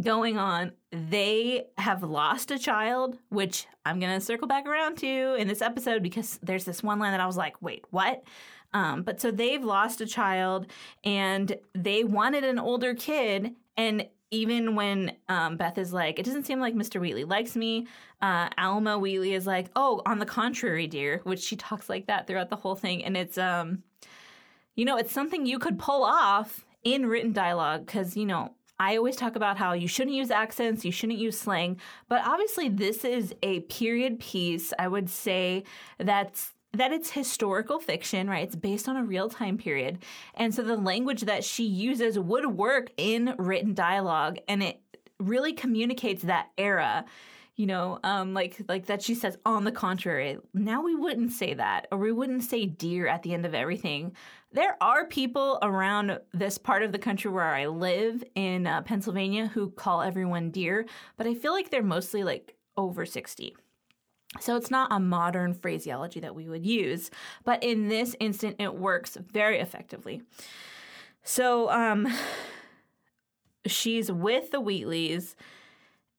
going 0.00 0.38
on. 0.38 0.72
They 0.92 1.66
have 1.76 2.02
lost 2.04 2.50
a 2.52 2.58
child, 2.58 3.18
which 3.30 3.66
I'm 3.84 3.98
going 3.98 4.14
to 4.16 4.24
circle 4.24 4.46
back 4.46 4.66
around 4.66 4.96
to 4.98 5.34
in 5.34 5.48
this 5.48 5.60
episode 5.60 6.02
because 6.04 6.38
there's 6.42 6.64
this 6.64 6.82
one 6.84 7.00
line 7.00 7.10
that 7.12 7.20
I 7.20 7.26
was 7.26 7.36
like, 7.36 7.60
wait, 7.60 7.84
what? 7.90 8.22
Um, 8.72 9.02
but 9.02 9.20
so 9.20 9.30
they've 9.30 9.62
lost 9.64 10.00
a 10.00 10.06
child 10.06 10.66
and 11.04 11.56
they 11.74 12.04
wanted 12.04 12.44
an 12.44 12.58
older 12.58 12.94
kid. 12.94 13.54
And 13.76 14.06
even 14.30 14.74
when 14.74 15.12
um, 15.28 15.56
Beth 15.56 15.78
is 15.78 15.92
like, 15.92 16.18
it 16.18 16.24
doesn't 16.24 16.44
seem 16.44 16.60
like 16.60 16.74
Mr. 16.74 17.00
Wheatley 17.00 17.24
likes 17.24 17.56
me, 17.56 17.86
uh, 18.20 18.48
Alma 18.58 18.98
Wheatley 18.98 19.32
is 19.32 19.46
like, 19.46 19.70
oh, 19.74 20.02
on 20.04 20.18
the 20.18 20.26
contrary, 20.26 20.86
dear, 20.86 21.20
which 21.24 21.40
she 21.40 21.56
talks 21.56 21.88
like 21.88 22.06
that 22.06 22.26
throughout 22.26 22.50
the 22.50 22.56
whole 22.56 22.74
thing. 22.74 23.04
And 23.04 23.16
it's, 23.16 23.38
um, 23.38 23.82
you 24.74 24.84
know, 24.84 24.96
it's 24.96 25.12
something 25.12 25.46
you 25.46 25.58
could 25.58 25.78
pull 25.78 26.04
off 26.04 26.66
in 26.84 27.06
written 27.06 27.32
dialogue 27.32 27.86
because, 27.86 28.16
you 28.16 28.26
know, 28.26 28.54
I 28.80 28.96
always 28.96 29.16
talk 29.16 29.34
about 29.34 29.56
how 29.56 29.72
you 29.72 29.88
shouldn't 29.88 30.14
use 30.14 30.30
accents, 30.30 30.84
you 30.84 30.92
shouldn't 30.92 31.18
use 31.18 31.38
slang, 31.38 31.80
but 32.08 32.22
obviously 32.24 32.68
this 32.68 33.04
is 33.04 33.34
a 33.42 33.60
period 33.60 34.20
piece. 34.20 34.72
I 34.78 34.86
would 34.86 35.10
say 35.10 35.64
that's 35.98 36.52
that 36.78 36.92
it's 36.92 37.10
historical 37.10 37.78
fiction, 37.78 38.28
right? 38.28 38.44
It's 38.44 38.56
based 38.56 38.88
on 38.88 38.96
a 38.96 39.04
real 39.04 39.28
time 39.28 39.58
period. 39.58 39.98
And 40.34 40.54
so 40.54 40.62
the 40.62 40.76
language 40.76 41.22
that 41.22 41.44
she 41.44 41.64
uses 41.64 42.18
would 42.18 42.46
work 42.46 42.90
in 42.96 43.34
written 43.38 43.74
dialogue 43.74 44.38
and 44.48 44.62
it 44.62 44.80
really 45.18 45.52
communicates 45.52 46.22
that 46.22 46.48
era. 46.56 47.04
You 47.56 47.66
know, 47.66 47.98
um, 48.04 48.34
like 48.34 48.62
like 48.68 48.86
that 48.86 49.02
she 49.02 49.16
says, 49.16 49.36
on 49.44 49.64
the 49.64 49.72
contrary. 49.72 50.38
Now 50.54 50.80
we 50.80 50.94
wouldn't 50.94 51.32
say 51.32 51.54
that, 51.54 51.88
or 51.90 51.98
we 51.98 52.12
wouldn't 52.12 52.44
say 52.44 52.66
dear 52.66 53.08
at 53.08 53.24
the 53.24 53.34
end 53.34 53.44
of 53.44 53.52
everything. 53.52 54.12
There 54.52 54.76
are 54.80 55.06
people 55.06 55.58
around 55.60 56.20
this 56.32 56.56
part 56.56 56.84
of 56.84 56.92
the 56.92 57.00
country 57.00 57.32
where 57.32 57.42
I 57.42 57.66
live 57.66 58.22
in 58.36 58.68
uh, 58.68 58.82
Pennsylvania 58.82 59.48
who 59.48 59.70
call 59.70 60.02
everyone 60.02 60.52
dear, 60.52 60.86
but 61.16 61.26
I 61.26 61.34
feel 61.34 61.52
like 61.52 61.70
they're 61.70 61.82
mostly 61.82 62.22
like 62.22 62.54
over 62.76 63.04
60. 63.04 63.56
So 64.40 64.56
it's 64.56 64.70
not 64.70 64.92
a 64.92 65.00
modern 65.00 65.54
phraseology 65.54 66.20
that 66.20 66.34
we 66.34 66.48
would 66.48 66.66
use, 66.66 67.10
but 67.44 67.62
in 67.62 67.88
this 67.88 68.14
instant, 68.20 68.56
it 68.58 68.74
works 68.74 69.16
very 69.32 69.58
effectively. 69.58 70.22
So 71.22 71.70
um, 71.70 72.06
she's 73.66 74.12
with 74.12 74.50
the 74.50 74.60
Wheatleys, 74.60 75.34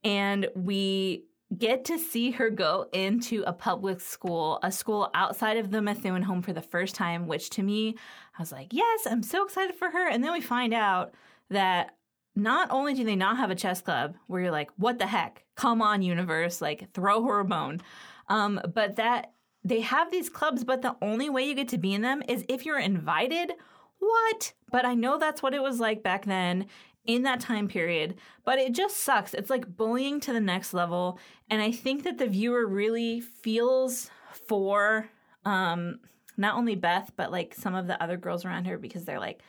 and 0.03 0.47
we 0.55 1.25
get 1.57 1.85
to 1.85 1.97
see 1.97 2.31
her 2.31 2.49
go 2.49 2.87
into 2.93 3.43
a 3.45 3.53
public 3.53 3.99
school, 4.01 4.59
a 4.63 4.71
school 4.71 5.09
outside 5.13 5.57
of 5.57 5.71
the 5.71 5.81
Methuen 5.81 6.23
home 6.23 6.41
for 6.41 6.53
the 6.53 6.61
first 6.61 6.95
time, 6.95 7.27
which 7.27 7.49
to 7.51 7.63
me, 7.63 7.95
I 8.37 8.41
was 8.41 8.51
like, 8.51 8.71
yes, 8.71 9.07
I'm 9.09 9.23
so 9.23 9.45
excited 9.45 9.75
for 9.75 9.89
her. 9.89 10.09
And 10.09 10.23
then 10.23 10.31
we 10.31 10.41
find 10.41 10.73
out 10.73 11.13
that 11.49 11.95
not 12.39 12.69
only 12.71 12.93
do 12.93 13.03
they 13.03 13.15
not 13.15 13.37
have 13.37 13.51
a 13.51 13.55
chess 13.55 13.81
club 13.81 14.15
where 14.27 14.41
you're 14.41 14.51
like, 14.51 14.71
what 14.77 14.99
the 14.99 15.07
heck? 15.07 15.45
Come 15.55 15.81
on, 15.81 16.01
universe, 16.01 16.61
like 16.61 16.91
throw 16.93 17.23
her 17.25 17.39
a 17.39 17.45
bone. 17.45 17.81
Um, 18.27 18.61
but 18.73 18.95
that 18.95 19.33
they 19.63 19.81
have 19.81 20.11
these 20.11 20.29
clubs, 20.29 20.63
but 20.63 20.81
the 20.81 20.95
only 21.01 21.29
way 21.29 21.43
you 21.43 21.55
get 21.55 21.67
to 21.69 21.77
be 21.77 21.93
in 21.93 22.01
them 22.01 22.23
is 22.27 22.45
if 22.47 22.65
you're 22.65 22.79
invited. 22.79 23.53
What? 23.99 24.53
But 24.71 24.85
I 24.85 24.93
know 24.95 25.17
that's 25.17 25.43
what 25.43 25.53
it 25.53 25.61
was 25.61 25.79
like 25.79 26.03
back 26.03 26.25
then 26.25 26.67
in 27.05 27.23
that 27.23 27.39
time 27.39 27.67
period, 27.67 28.15
but 28.45 28.59
it 28.59 28.73
just 28.73 28.97
sucks. 28.97 29.33
It's 29.33 29.49
like 29.49 29.75
bullying 29.75 30.19
to 30.21 30.33
the 30.33 30.39
next 30.39 30.73
level. 30.73 31.19
And 31.49 31.61
I 31.61 31.71
think 31.71 32.03
that 32.03 32.17
the 32.17 32.27
viewer 32.27 32.65
really 32.65 33.19
feels 33.19 34.09
for 34.47 35.09
um, 35.43 35.99
not 36.37 36.55
only 36.55 36.75
Beth, 36.75 37.11
but 37.15 37.31
like 37.31 37.53
some 37.53 37.75
of 37.75 37.87
the 37.87 38.01
other 38.01 38.15
girls 38.15 38.45
around 38.45 38.65
her 38.65 38.77
because 38.77 39.05
they're 39.05 39.19
like, 39.19 39.41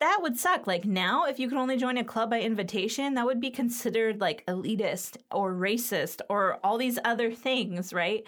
that 0.00 0.18
would 0.22 0.38
suck. 0.38 0.66
Like 0.66 0.84
now, 0.84 1.24
if 1.24 1.38
you 1.38 1.48
could 1.48 1.58
only 1.58 1.76
join 1.76 1.96
a 1.96 2.04
club 2.04 2.30
by 2.30 2.40
invitation, 2.40 3.14
that 3.14 3.26
would 3.26 3.40
be 3.40 3.50
considered 3.50 4.20
like 4.20 4.46
elitist 4.46 5.16
or 5.30 5.52
racist 5.52 6.20
or 6.28 6.58
all 6.62 6.78
these 6.78 6.98
other 7.04 7.32
things, 7.32 7.92
right? 7.92 8.24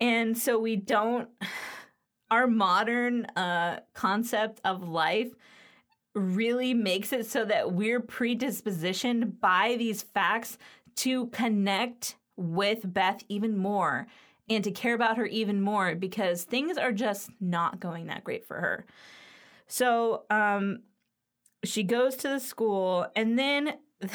And 0.00 0.36
so 0.38 0.58
we 0.58 0.76
don't, 0.76 1.28
our 2.30 2.46
modern 2.46 3.24
uh, 3.36 3.80
concept 3.94 4.60
of 4.64 4.86
life 4.86 5.32
really 6.14 6.74
makes 6.74 7.12
it 7.12 7.26
so 7.26 7.44
that 7.44 7.72
we're 7.72 8.00
predispositioned 8.00 9.40
by 9.40 9.76
these 9.78 10.02
facts 10.02 10.58
to 10.96 11.26
connect 11.28 12.16
with 12.36 12.92
Beth 12.92 13.22
even 13.28 13.56
more 13.56 14.06
and 14.48 14.62
to 14.64 14.70
care 14.70 14.94
about 14.94 15.16
her 15.16 15.26
even 15.26 15.60
more 15.60 15.94
because 15.94 16.44
things 16.44 16.76
are 16.76 16.92
just 16.92 17.30
not 17.40 17.80
going 17.80 18.06
that 18.06 18.24
great 18.24 18.46
for 18.46 18.56
her. 18.60 18.86
So, 19.66 20.24
um, 20.30 20.80
she 21.64 21.82
goes 21.82 22.16
to 22.16 22.28
the 22.28 22.40
school 22.40 23.06
and 23.16 23.38
then 23.38 23.74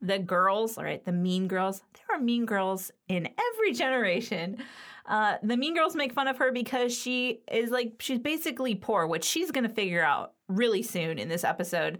the 0.00 0.18
girls, 0.18 0.78
all 0.78 0.84
right, 0.84 1.04
the 1.04 1.12
mean 1.12 1.48
girls, 1.48 1.82
there 1.94 2.16
are 2.16 2.20
mean 2.20 2.46
girls 2.46 2.90
in 3.08 3.28
every 3.38 3.72
generation. 3.72 4.58
Uh, 5.06 5.36
the 5.42 5.56
mean 5.56 5.74
girls 5.74 5.96
make 5.96 6.12
fun 6.12 6.28
of 6.28 6.36
her 6.38 6.52
because 6.52 6.96
she 6.96 7.40
is 7.50 7.70
like, 7.70 7.94
she's 7.98 8.18
basically 8.18 8.74
poor, 8.74 9.06
which 9.06 9.24
she's 9.24 9.50
going 9.50 9.66
to 9.66 9.74
figure 9.74 10.04
out 10.04 10.34
really 10.48 10.82
soon 10.82 11.18
in 11.18 11.28
this 11.28 11.44
episode 11.44 11.98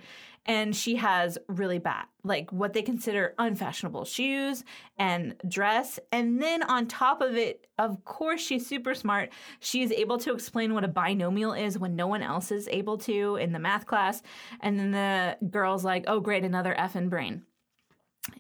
and 0.49 0.75
she 0.75 0.97
has 0.97 1.37
really 1.47 1.79
bad, 1.79 2.07
like 2.25 2.51
what 2.51 2.73
they 2.73 2.81
consider 2.81 3.35
unfashionable 3.39 4.07
shoes 4.07 4.65
and 4.99 5.37
dress. 5.47 6.01
And 6.11 6.43
then 6.43 6.63
on 6.63 6.87
top 6.87 7.21
of 7.21 7.37
it, 7.37 7.67
of 7.79 8.03
course, 8.07 8.41
she's 8.41 8.67
super 8.67 8.95
smart. 8.95 9.29
She's 9.61 9.93
able 9.93 10.17
to 10.19 10.33
explain 10.33 10.73
what 10.73 10.85
a 10.85 10.89
binomial 10.89 11.53
is 11.53 11.79
when 11.79 11.97
no 11.97 12.07
one 12.07 12.23
else 12.23 12.51
is 12.51 12.67
able 12.69 12.97
to 12.99 13.37
in 13.37 13.53
the 13.53 13.59
math 13.59 13.85
class. 13.85 14.23
And 14.61 14.79
then 14.79 14.91
the 14.91 15.37
girl's 15.51 15.85
like, 15.85 16.05
oh, 16.07 16.19
great, 16.19 16.45
another 16.45 16.75
F 16.75 16.97
in 16.97 17.11
brain. 17.11 17.43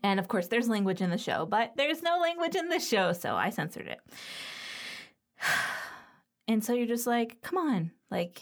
And 0.03 0.19
of 0.19 0.29
course, 0.29 0.49
there's 0.49 0.69
language 0.69 1.03
in 1.03 1.11
the 1.11 1.19
show, 1.19 1.45
but 1.45 1.75
there's 1.77 2.03
no 2.03 2.19
language 2.21 2.57
in 2.57 2.71
the 2.71 2.81
show, 2.81 3.12
so 3.12 3.37
I 3.37 3.50
censored 3.50 3.87
it. 3.87 4.00
And 6.50 6.65
so 6.65 6.73
you're 6.73 6.87
just 6.87 7.07
like, 7.07 7.43
come 7.43 7.59
on, 7.59 7.91
like, 8.11 8.41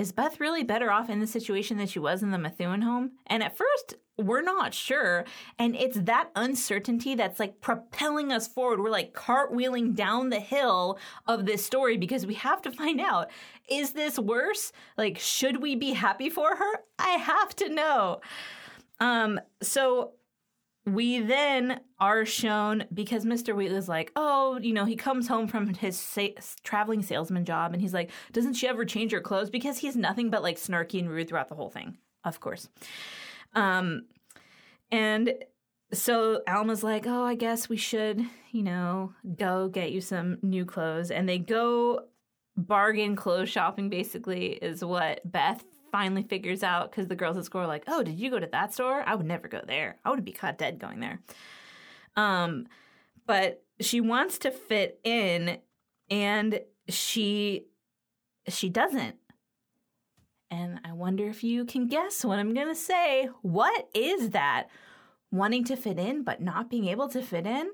is 0.00 0.12
Beth 0.12 0.40
really 0.40 0.64
better 0.64 0.90
off 0.90 1.10
in 1.10 1.20
the 1.20 1.26
situation 1.26 1.76
than 1.76 1.86
she 1.86 1.98
was 1.98 2.22
in 2.22 2.30
the 2.30 2.38
Methuen 2.38 2.80
home? 2.80 3.10
And 3.26 3.42
at 3.42 3.54
first, 3.54 3.96
we're 4.16 4.40
not 4.40 4.72
sure. 4.72 5.26
And 5.58 5.76
it's 5.76 5.98
that 6.00 6.30
uncertainty 6.34 7.14
that's 7.14 7.38
like 7.38 7.60
propelling 7.60 8.32
us 8.32 8.48
forward. 8.48 8.80
We're 8.80 8.88
like 8.88 9.12
cartwheeling 9.12 9.94
down 9.94 10.30
the 10.30 10.40
hill 10.40 10.98
of 11.26 11.44
this 11.44 11.66
story 11.66 11.98
because 11.98 12.24
we 12.24 12.32
have 12.32 12.62
to 12.62 12.72
find 12.72 12.98
out 12.98 13.30
is 13.68 13.92
this 13.92 14.18
worse? 14.18 14.72
Like, 14.96 15.18
should 15.18 15.60
we 15.60 15.76
be 15.76 15.92
happy 15.92 16.30
for 16.30 16.56
her? 16.56 16.80
I 16.98 17.10
have 17.10 17.54
to 17.56 17.68
know. 17.68 18.22
Um, 19.00 19.38
so 19.60 20.12
we 20.86 21.20
then 21.20 21.80
are 21.98 22.24
shown 22.24 22.84
because 22.92 23.24
Mr. 23.24 23.54
Wheatley's 23.54 23.88
like, 23.88 24.12
oh, 24.16 24.58
you 24.62 24.72
know, 24.72 24.84
he 24.84 24.96
comes 24.96 25.28
home 25.28 25.46
from 25.46 25.74
his 25.74 25.98
sa- 25.98 26.28
traveling 26.64 27.02
salesman 27.02 27.44
job 27.44 27.72
and 27.72 27.82
he's 27.82 27.92
like, 27.92 28.10
doesn't 28.32 28.54
she 28.54 28.66
ever 28.66 28.84
change 28.84 29.12
her 29.12 29.20
clothes? 29.20 29.50
Because 29.50 29.78
he's 29.78 29.96
nothing 29.96 30.30
but 30.30 30.42
like 30.42 30.56
snarky 30.56 30.98
and 30.98 31.10
rude 31.10 31.28
throughout 31.28 31.48
the 31.48 31.54
whole 31.54 31.70
thing, 31.70 31.98
of 32.24 32.40
course. 32.40 32.68
Um, 33.54 34.06
and 34.90 35.34
so 35.92 36.42
Alma's 36.46 36.82
like, 36.82 37.06
oh, 37.06 37.24
I 37.24 37.34
guess 37.34 37.68
we 37.68 37.76
should, 37.76 38.24
you 38.50 38.62
know, 38.62 39.12
go 39.36 39.68
get 39.68 39.92
you 39.92 40.00
some 40.00 40.38
new 40.42 40.64
clothes. 40.64 41.10
And 41.10 41.28
they 41.28 41.38
go 41.38 42.06
bargain 42.56 43.16
clothes 43.16 43.48
shopping, 43.48 43.88
basically, 43.88 44.52
is 44.52 44.84
what 44.84 45.20
Beth 45.30 45.64
finally 45.90 46.22
figures 46.22 46.62
out 46.62 46.90
because 46.90 47.08
the 47.08 47.16
girls 47.16 47.36
at 47.36 47.44
school 47.44 47.62
are 47.62 47.66
like, 47.66 47.84
"Oh, 47.88 48.02
did 48.02 48.18
you 48.18 48.30
go 48.30 48.38
to 48.38 48.46
that 48.46 48.72
store? 48.74 49.02
I 49.06 49.14
would 49.14 49.26
never 49.26 49.48
go 49.48 49.60
there. 49.66 49.96
I 50.04 50.10
would 50.10 50.24
be 50.24 50.32
caught 50.32 50.58
dead 50.58 50.78
going 50.78 51.00
there." 51.00 51.20
Um, 52.16 52.66
but 53.26 53.62
she 53.80 54.00
wants 54.00 54.38
to 54.40 54.50
fit 54.50 55.00
in, 55.04 55.58
and 56.10 56.60
she 56.88 57.66
she 58.48 58.68
doesn't. 58.68 59.16
And 60.50 60.80
I 60.84 60.92
wonder 60.92 61.28
if 61.28 61.44
you 61.44 61.64
can 61.64 61.86
guess 61.86 62.24
what 62.24 62.38
I'm 62.38 62.54
gonna 62.54 62.74
say. 62.74 63.28
What 63.42 63.88
is 63.94 64.30
that? 64.30 64.68
Wanting 65.30 65.64
to 65.64 65.76
fit 65.76 65.98
in 65.98 66.24
but 66.24 66.40
not 66.40 66.68
being 66.70 66.88
able 66.88 67.08
to 67.10 67.22
fit 67.22 67.46
in? 67.46 67.70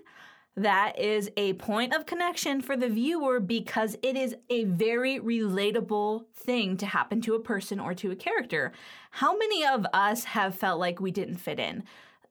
That 0.56 0.98
is 0.98 1.30
a 1.36 1.52
point 1.54 1.94
of 1.94 2.06
connection 2.06 2.62
for 2.62 2.76
the 2.76 2.88
viewer 2.88 3.40
because 3.40 3.96
it 4.02 4.16
is 4.16 4.34
a 4.48 4.64
very 4.64 5.20
relatable 5.20 6.24
thing 6.34 6.78
to 6.78 6.86
happen 6.86 7.20
to 7.20 7.34
a 7.34 7.40
person 7.40 7.78
or 7.78 7.92
to 7.94 8.10
a 8.10 8.16
character. 8.16 8.72
How 9.10 9.36
many 9.36 9.66
of 9.66 9.86
us 9.92 10.24
have 10.24 10.54
felt 10.54 10.80
like 10.80 10.98
we 10.98 11.10
didn't 11.10 11.36
fit 11.36 11.60
in? 11.60 11.84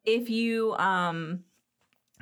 If 0.03 0.29
you, 0.29 0.74
um, 0.75 1.44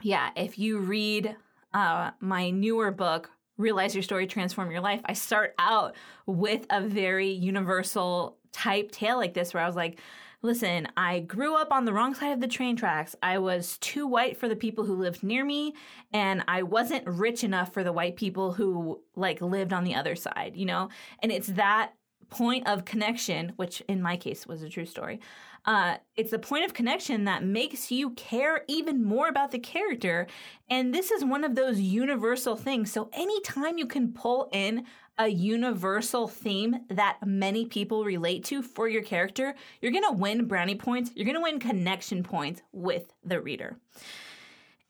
yeah, 0.01 0.31
if 0.36 0.60
you 0.60 0.79
read 0.79 1.36
uh, 1.74 2.12
my 2.19 2.50
newer 2.50 2.91
book, 2.91 3.29
Realize 3.57 3.95
Your 3.95 4.03
Story, 4.03 4.27
Transform 4.27 4.72
Your 4.72 4.81
Life, 4.81 5.01
I 5.05 5.13
start 5.13 5.53
out 5.57 5.95
with 6.25 6.65
a 6.69 6.81
very 6.81 7.29
universal 7.29 8.38
type 8.51 8.91
tale 8.91 9.17
like 9.17 9.33
this 9.33 9.53
where 9.53 9.63
I 9.63 9.67
was 9.67 9.75
like, 9.75 10.00
Listen, 10.45 10.89
I 10.97 11.21
grew 11.21 11.55
up 11.55 11.71
on 11.71 11.85
the 11.85 11.93
wrong 11.93 12.13
side 12.13 12.33
of 12.33 12.41
the 12.41 12.50
train 12.50 12.75
tracks. 12.75 13.15
I 13.23 13.38
was 13.38 13.77
too 13.77 14.05
white 14.05 14.38
for 14.38 14.50
the 14.50 14.57
people 14.57 14.83
who 14.83 14.93
lived 14.93 15.23
near 15.23 15.45
me, 15.45 15.73
and 16.12 16.43
I 16.50 16.63
wasn't 16.63 17.07
rich 17.07 17.45
enough 17.45 17.71
for 17.73 17.81
the 17.81 17.93
white 17.93 18.17
people 18.17 18.51
who 18.51 19.01
like 19.15 19.41
lived 19.41 19.71
on 19.71 19.85
the 19.85 19.95
other 19.95 20.17
side, 20.17 20.57
you 20.57 20.65
know? 20.65 20.89
And 21.21 21.31
it's 21.31 21.47
that 21.47 21.93
point 22.29 22.67
of 22.67 22.83
connection, 22.83 23.53
which 23.55 23.79
in 23.88 24.01
my 24.01 24.17
case 24.17 24.45
was 24.45 24.62
a 24.63 24.69
true 24.69 24.85
story. 24.85 25.21
Uh, 25.65 25.95
it's 26.17 26.31
the 26.31 26.39
point 26.39 26.65
of 26.65 26.73
connection 26.73 27.23
that 27.23 27.45
makes 27.45 27.89
you 27.89 28.09
care 28.12 28.65
even 28.67 29.01
more 29.01 29.29
about 29.29 29.51
the 29.51 29.59
character. 29.59 30.27
And 30.69 30.93
this 30.93 31.09
is 31.09 31.23
one 31.23 31.45
of 31.45 31.55
those 31.55 31.79
universal 31.79 32.57
things. 32.57 32.91
So 32.91 33.09
anytime 33.13 33.77
you 33.77 33.85
can 33.85 34.12
pull 34.12 34.50
in 34.51 34.85
a 35.17 35.27
universal 35.27 36.27
theme 36.27 36.77
that 36.89 37.17
many 37.25 37.65
people 37.65 38.03
relate 38.03 38.43
to 38.46 38.62
for 38.62 38.88
your 38.88 39.03
character, 39.03 39.55
you're 39.82 39.91
going 39.91 40.03
to 40.03 40.12
win 40.12 40.46
brownie 40.46 40.75
points. 40.75 41.12
You're 41.15 41.25
going 41.25 41.38
to 41.38 41.41
win 41.41 41.60
connection 41.60 42.24
points 42.24 42.62
with 42.72 43.13
the 43.24 43.39
reader. 43.39 43.77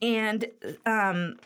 And 0.01 0.45
um, 0.85 1.37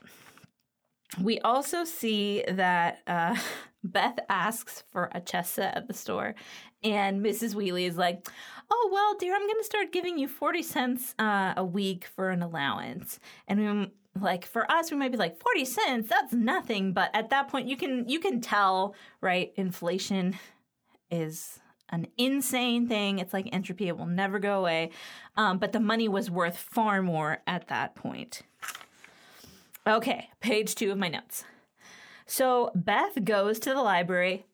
we 1.21 1.39
also 1.39 1.83
see 1.83 2.43
that 2.47 2.99
uh, 3.07 3.35
Beth 3.83 4.19
asks 4.29 4.83
for 4.91 5.09
a 5.13 5.21
chess 5.21 5.51
set 5.51 5.75
at 5.75 5.87
the 5.87 5.93
store, 5.93 6.35
and 6.83 7.23
Mrs. 7.23 7.55
Wheatley 7.55 7.85
is 7.85 7.97
like, 7.97 8.27
"Oh 8.69 8.89
well, 8.91 9.15
dear, 9.17 9.33
I'm 9.33 9.45
going 9.45 9.59
to 9.59 9.63
start 9.63 9.93
giving 9.93 10.17
you 10.17 10.27
forty 10.27 10.63
cents 10.63 11.15
uh, 11.19 11.53
a 11.55 11.63
week 11.63 12.05
for 12.05 12.29
an 12.29 12.41
allowance." 12.41 13.19
And 13.47 13.91
like 14.21 14.45
for 14.45 14.69
us, 14.71 14.91
we 14.91 14.97
might 14.97 15.11
be 15.11 15.17
like 15.17 15.39
forty 15.41 15.65
cents. 15.65 16.09
That's 16.09 16.33
nothing, 16.33 16.93
but 16.93 17.09
at 17.13 17.29
that 17.29 17.47
point, 17.49 17.67
you 17.67 17.77
can 17.77 18.07
you 18.07 18.19
can 18.19 18.41
tell, 18.41 18.95
right? 19.21 19.53
Inflation 19.55 20.37
is 21.09 21.59
an 21.89 22.07
insane 22.17 22.87
thing. 22.87 23.19
It's 23.19 23.33
like 23.33 23.49
entropy; 23.51 23.87
it 23.87 23.97
will 23.97 24.05
never 24.05 24.39
go 24.39 24.59
away. 24.59 24.91
Um, 25.35 25.57
but 25.57 25.71
the 25.71 25.79
money 25.79 26.07
was 26.07 26.29
worth 26.29 26.57
far 26.57 27.01
more 27.01 27.39
at 27.47 27.67
that 27.69 27.95
point. 27.95 28.41
Okay, 29.85 30.29
page 30.41 30.75
two 30.75 30.91
of 30.91 30.97
my 30.97 31.07
notes. 31.07 31.45
So 32.25 32.71
Beth 32.75 33.23
goes 33.23 33.57
to 33.59 33.69
the 33.73 33.81
library. 33.81 34.45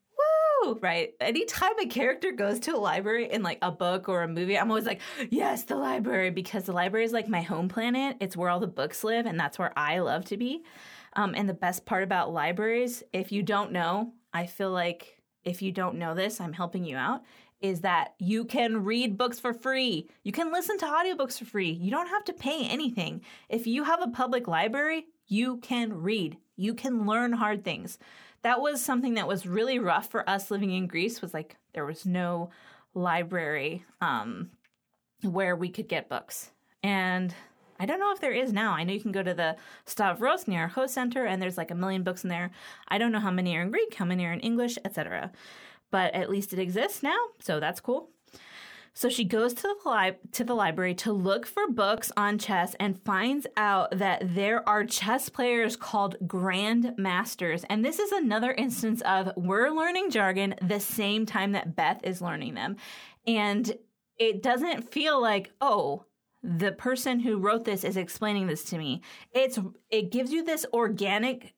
Right? 0.82 1.14
Anytime 1.20 1.78
a 1.80 1.86
character 1.86 2.32
goes 2.32 2.60
to 2.62 2.76
a 2.76 2.78
library 2.78 3.30
in 3.32 3.44
like 3.44 3.60
a 3.62 3.72
book 3.72 4.08
or 4.08 4.24
a 4.24 4.28
movie, 4.28 4.58
I'm 4.58 4.70
always 4.70 4.86
like, 4.86 5.02
yes, 5.30 5.64
the 5.64 5.76
library, 5.76 6.30
because 6.30 6.64
the 6.64 6.72
library 6.72 7.06
is 7.06 7.12
like 7.12 7.28
my 7.28 7.42
home 7.42 7.68
planet. 7.68 8.18
It's 8.20 8.38
where 8.38 8.50
all 8.50 8.60
the 8.60 8.68
books 8.68 9.04
live, 9.04 9.26
and 9.26 9.40
that's 9.40 9.60
where 9.60 9.74
I 9.78 10.00
love 10.00 10.26
to 10.26 10.38
be. 10.38 10.64
Um, 11.16 11.34
and 11.36 11.48
the 11.48 11.54
best 11.54 11.86
part 11.86 12.04
about 12.04 12.34
libraries, 12.34 13.04
if 13.14 13.32
you 13.32 13.44
don't 13.44 13.72
know, 13.72 14.14
I 14.34 14.46
feel 14.46 14.72
like 14.72 15.22
if 15.44 15.62
you 15.62 15.72
don't 15.72 16.00
know 16.00 16.16
this, 16.16 16.40
I'm 16.40 16.54
helping 16.54 16.86
you 16.86 16.96
out, 16.96 17.24
is 17.62 17.82
that 17.82 18.14
you 18.20 18.46
can 18.46 18.84
read 18.84 19.18
books 19.18 19.40
for 19.40 19.54
free. 19.54 20.10
You 20.24 20.32
can 20.32 20.52
listen 20.52 20.78
to 20.80 20.86
audiobooks 20.86 21.38
for 21.38 21.46
free. 21.46 21.72
You 21.72 21.92
don't 21.92 22.10
have 22.10 22.24
to 22.26 22.34
pay 22.34 22.68
anything. 22.68 23.22
If 23.50 23.68
you 23.68 23.84
have 23.84 24.02
a 24.02 24.08
public 24.08 24.48
library, 24.48 25.06
you 25.28 25.58
can 25.58 25.94
read. 25.94 26.38
You 26.56 26.74
can 26.74 27.06
learn 27.06 27.34
hard 27.34 27.64
things. 27.64 27.98
That 28.44 28.62
was 28.62 28.84
something 28.84 29.16
that 29.16 29.28
was 29.28 29.46
really 29.46 29.80
rough 29.80 30.10
for 30.10 30.30
us 30.30 30.52
living 30.52 30.72
in 30.72 30.88
Greece 30.88 31.22
was 31.22 31.34
like 31.34 31.58
there 31.74 31.86
was 31.86 32.06
no 32.06 32.50
library 32.94 33.84
um, 34.02 34.52
where 35.22 35.56
we 35.56 35.70
could 35.70 35.88
get 35.88 36.10
books. 36.10 36.52
And 36.84 37.34
I 37.80 37.86
don't 37.86 38.00
know 38.00 38.12
if 38.12 38.22
there 38.22 38.32
is 38.32 38.54
now. 38.54 38.74
I 38.74 38.84
know 38.84 38.94
you 38.94 39.02
can 39.02 39.12
go 39.12 39.24
to 39.24 39.34
the 39.34 39.56
Stavros 39.86 40.46
Niarchos 40.46 40.90
center 40.90 41.26
and 41.26 41.42
there's 41.42 41.58
like 41.58 41.72
a 41.72 41.76
million 41.76 42.04
books 42.04 42.24
in 42.24 42.30
there. 42.30 42.52
I 42.88 42.98
don't 42.98 43.12
know 43.12 43.20
how 43.20 43.32
many 43.32 43.56
are 43.56 43.62
in 43.62 43.72
Greek, 43.72 43.96
how 43.96 44.06
many 44.06 44.26
are 44.26 44.34
in 44.34 44.40
English, 44.42 44.78
etc. 44.86 45.32
But 45.92 46.14
at 46.14 46.30
least 46.30 46.54
it 46.54 46.60
exists 46.60 47.04
now, 47.04 47.18
so 47.40 47.60
that's 47.60 47.80
cool. 47.80 48.10
So 48.96 49.10
she 49.10 49.24
goes 49.24 49.54
to 49.56 49.62
the, 49.64 49.90
li- 49.90 50.18
to 50.34 50.44
the 50.44 50.54
library 50.54 50.94
to 50.96 51.12
look 51.12 51.48
for 51.48 51.68
books 51.68 52.12
on 52.16 52.38
chess 52.38 52.76
and 52.80 53.02
finds 53.04 53.48
out 53.58 53.98
that 53.98 54.36
there 54.36 54.68
are 54.70 54.86
chess 54.86 55.30
players 55.30 55.76
called 55.76 56.16
Grand 56.28 56.94
Masters. 56.98 57.66
And 57.70 57.84
this 57.84 57.98
is 57.98 58.12
another 58.12 58.52
instance 58.52 59.02
of 59.02 59.32
we're 59.36 59.70
learning 59.70 60.12
jargon 60.12 60.56
the 60.62 60.80
same 60.80 61.26
time 61.26 61.54
that 61.54 61.76
Beth 61.76 62.02
is 62.04 62.22
learning 62.22 62.54
them. 62.54 62.78
And 63.26 63.76
it 64.18 64.44
doesn't 64.44 64.92
feel 64.92 65.20
like, 65.20 65.52
oh, 65.60 66.06
the 66.44 66.72
person 66.72 67.20
who 67.20 67.38
wrote 67.38 67.66
this 67.66 67.84
is 67.84 67.98
explaining 67.98 68.48
this 68.48 68.66
to 68.66 68.78
me. 68.78 69.02
It's 69.32 69.58
it 69.90 70.12
gives 70.12 70.32
you 70.32 70.44
this 70.44 70.66
organic 70.74 71.56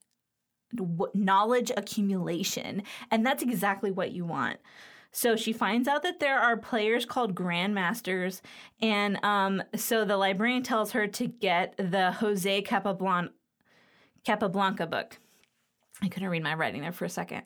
knowledge 1.13 1.71
accumulation, 1.75 2.83
and 3.09 3.25
that's 3.25 3.43
exactly 3.43 3.91
what 3.91 4.11
you 4.11 4.25
want. 4.25 4.59
So 5.15 5.37
she 5.37 5.53
finds 5.53 5.87
out 5.87 6.03
that 6.03 6.19
there 6.19 6.37
are 6.37 6.57
players 6.57 7.05
called 7.05 7.35
grandmasters, 7.35 8.41
and 8.81 9.17
um, 9.23 9.63
so 9.73 10.03
the 10.03 10.17
librarian 10.17 10.61
tells 10.61 10.91
her 10.91 11.07
to 11.07 11.27
get 11.27 11.73
the 11.77 12.11
Jose 12.11 12.61
Capablanca, 12.63 13.31
Capablanca 14.25 14.85
book. 14.85 15.17
I 16.01 16.09
couldn't 16.09 16.27
read 16.27 16.43
my 16.43 16.53
writing 16.53 16.81
there 16.81 16.91
for 16.91 17.05
a 17.05 17.09
second. 17.09 17.43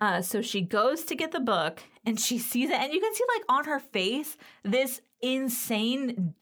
Uh, 0.00 0.22
so 0.22 0.40
she 0.40 0.60
goes 0.60 1.02
to 1.06 1.16
get 1.16 1.32
the 1.32 1.40
book, 1.40 1.82
and 2.06 2.18
she 2.18 2.38
sees 2.38 2.70
it, 2.70 2.78
and 2.78 2.92
you 2.92 3.00
can 3.00 3.12
see 3.12 3.24
like 3.36 3.44
on 3.48 3.64
her 3.64 3.80
face 3.80 4.36
this 4.62 5.00
insane 5.20 6.34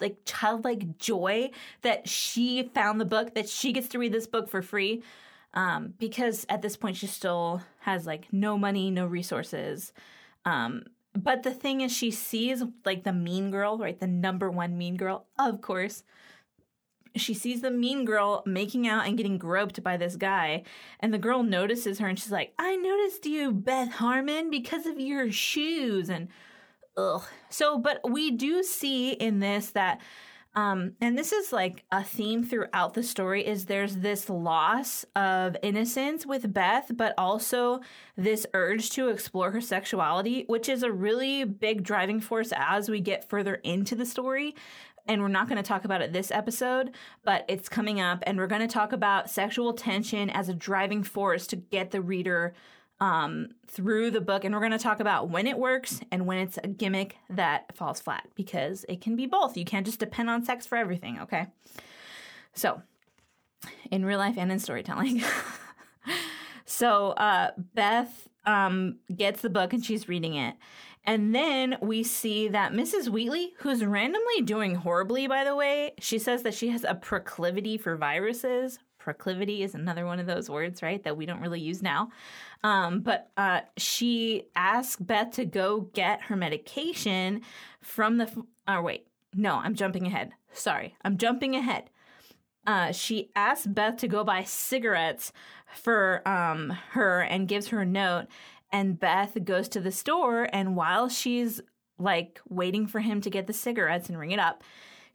like 0.00 0.16
childlike 0.24 0.96
joy 0.96 1.50
that 1.82 2.08
she 2.08 2.70
found 2.74 2.98
the 2.98 3.04
book 3.04 3.34
that 3.34 3.48
she 3.48 3.72
gets 3.72 3.88
to 3.88 3.98
read 3.98 4.12
this 4.12 4.26
book 4.26 4.48
for 4.48 4.62
free 4.62 5.02
um, 5.54 5.94
because 5.98 6.44
at 6.48 6.62
this 6.62 6.76
point 6.76 6.96
she 6.96 7.06
still 7.06 7.62
has 7.80 8.06
like 8.06 8.32
no 8.32 8.58
money, 8.58 8.90
no 8.90 9.06
resources. 9.06 9.92
Um, 10.44 10.84
but 11.16 11.44
the 11.44 11.52
thing 11.52 11.80
is, 11.80 11.92
she 11.92 12.10
sees 12.10 12.62
like 12.84 13.04
the 13.04 13.12
mean 13.12 13.50
girl, 13.50 13.78
right? 13.78 13.98
The 13.98 14.08
number 14.08 14.50
one 14.50 14.76
mean 14.76 14.96
girl, 14.96 15.26
of 15.38 15.60
course. 15.60 16.02
She 17.16 17.32
sees 17.32 17.60
the 17.60 17.70
mean 17.70 18.04
girl 18.04 18.42
making 18.44 18.88
out 18.88 19.06
and 19.06 19.16
getting 19.16 19.38
groped 19.38 19.80
by 19.84 19.96
this 19.96 20.16
guy. 20.16 20.64
And 20.98 21.14
the 21.14 21.18
girl 21.18 21.44
notices 21.44 22.00
her 22.00 22.08
and 22.08 22.18
she's 22.18 22.32
like, 22.32 22.52
I 22.58 22.74
noticed 22.74 23.24
you, 23.24 23.52
Beth 23.52 23.92
Harmon, 23.92 24.50
because 24.50 24.86
of 24.86 24.98
your 24.98 25.30
shoes. 25.30 26.08
And 26.10 26.26
ugh. 26.96 27.22
So, 27.48 27.78
but 27.78 28.00
we 28.10 28.32
do 28.32 28.64
see 28.64 29.12
in 29.12 29.38
this 29.38 29.70
that 29.70 30.00
um, 30.54 30.92
and 31.00 31.18
this 31.18 31.32
is 31.32 31.52
like 31.52 31.84
a 31.90 32.04
theme 32.04 32.44
throughout 32.44 32.94
the 32.94 33.02
story 33.02 33.44
is 33.44 33.66
there's 33.66 33.96
this 33.96 34.30
loss 34.30 35.04
of 35.16 35.56
innocence 35.62 36.24
with 36.24 36.52
Beth, 36.52 36.92
but 36.94 37.12
also 37.18 37.80
this 38.16 38.46
urge 38.54 38.90
to 38.90 39.08
explore 39.08 39.50
her 39.50 39.60
sexuality, 39.60 40.44
which 40.46 40.68
is 40.68 40.84
a 40.84 40.92
really 40.92 41.44
big 41.44 41.82
driving 41.82 42.20
force 42.20 42.52
as 42.56 42.88
we 42.88 43.00
get 43.00 43.28
further 43.28 43.56
into 43.56 43.96
the 43.96 44.06
story. 44.06 44.54
And 45.06 45.20
we're 45.20 45.28
not 45.28 45.48
going 45.48 45.62
to 45.62 45.68
talk 45.68 45.84
about 45.84 46.02
it 46.02 46.12
this 46.12 46.30
episode, 46.30 46.94
but 47.24 47.44
it's 47.48 47.68
coming 47.68 48.00
up, 48.00 48.22
and 48.26 48.38
we're 48.38 48.46
going 48.46 48.62
to 48.62 48.68
talk 48.68 48.92
about 48.92 49.28
sexual 49.28 49.74
tension 49.74 50.30
as 50.30 50.48
a 50.48 50.54
driving 50.54 51.02
force 51.02 51.46
to 51.48 51.56
get 51.56 51.90
the 51.90 52.00
reader 52.00 52.54
um, 53.00 53.48
through 53.66 54.10
the 54.10 54.20
book, 54.20 54.44
and 54.44 54.54
we're 54.54 54.60
going 54.60 54.72
to 54.72 54.78
talk 54.78 55.00
about 55.00 55.28
when 55.28 55.46
it 55.46 55.58
works 55.58 56.00
and 56.10 56.26
when 56.26 56.38
it's 56.38 56.58
a 56.62 56.68
gimmick 56.68 57.16
that 57.30 57.76
falls 57.76 58.00
flat 58.00 58.28
because 58.34 58.84
it 58.88 59.00
can 59.00 59.16
be 59.16 59.26
both. 59.26 59.56
You 59.56 59.64
can't 59.64 59.86
just 59.86 59.98
depend 59.98 60.30
on 60.30 60.44
sex 60.44 60.66
for 60.66 60.76
everything, 60.76 61.20
okay? 61.20 61.48
So, 62.54 62.82
in 63.90 64.04
real 64.04 64.18
life 64.18 64.36
and 64.38 64.52
in 64.52 64.58
storytelling. 64.58 65.22
so, 66.64 67.10
uh, 67.10 67.50
Beth 67.74 68.28
um, 68.46 68.98
gets 69.14 69.42
the 69.42 69.50
book 69.50 69.72
and 69.72 69.84
she's 69.84 70.08
reading 70.08 70.34
it. 70.34 70.54
And 71.06 71.34
then 71.34 71.76
we 71.82 72.02
see 72.02 72.48
that 72.48 72.72
Mrs. 72.72 73.10
Wheatley, 73.10 73.52
who's 73.58 73.84
randomly 73.84 74.40
doing 74.42 74.74
horribly, 74.74 75.26
by 75.26 75.44
the 75.44 75.54
way, 75.54 75.92
she 76.00 76.18
says 76.18 76.42
that 76.44 76.54
she 76.54 76.68
has 76.68 76.84
a 76.84 76.94
proclivity 76.94 77.76
for 77.76 77.96
viruses. 77.96 78.78
Proclivity 79.04 79.62
is 79.62 79.74
another 79.74 80.06
one 80.06 80.18
of 80.18 80.24
those 80.24 80.48
words, 80.48 80.82
right, 80.82 81.04
that 81.04 81.14
we 81.14 81.26
don't 81.26 81.42
really 81.42 81.60
use 81.60 81.82
now. 81.82 82.08
Um, 82.62 83.00
but 83.00 83.30
uh, 83.36 83.60
she 83.76 84.44
asked 84.56 85.06
Beth 85.06 85.32
to 85.32 85.44
go 85.44 85.90
get 85.92 86.22
her 86.22 86.36
medication 86.36 87.42
from 87.82 88.16
the. 88.16 88.32
Oh, 88.66 88.80
wait. 88.80 89.06
No, 89.34 89.56
I'm 89.56 89.74
jumping 89.74 90.06
ahead. 90.06 90.32
Sorry. 90.54 90.96
I'm 91.04 91.18
jumping 91.18 91.54
ahead. 91.54 91.90
Uh, 92.66 92.92
she 92.92 93.28
asked 93.36 93.74
Beth 93.74 93.98
to 93.98 94.08
go 94.08 94.24
buy 94.24 94.42
cigarettes 94.42 95.34
for 95.74 96.26
um, 96.26 96.70
her 96.92 97.20
and 97.20 97.46
gives 97.46 97.68
her 97.68 97.82
a 97.82 97.86
note. 97.86 98.28
And 98.72 98.98
Beth 98.98 99.36
goes 99.44 99.68
to 99.68 99.80
the 99.80 99.92
store, 99.92 100.48
and 100.50 100.76
while 100.76 101.10
she's 101.10 101.60
like 101.98 102.40
waiting 102.48 102.86
for 102.86 103.00
him 103.00 103.20
to 103.20 103.28
get 103.28 103.46
the 103.46 103.52
cigarettes 103.52 104.08
and 104.08 104.18
ring 104.18 104.30
it 104.30 104.40
up, 104.40 104.64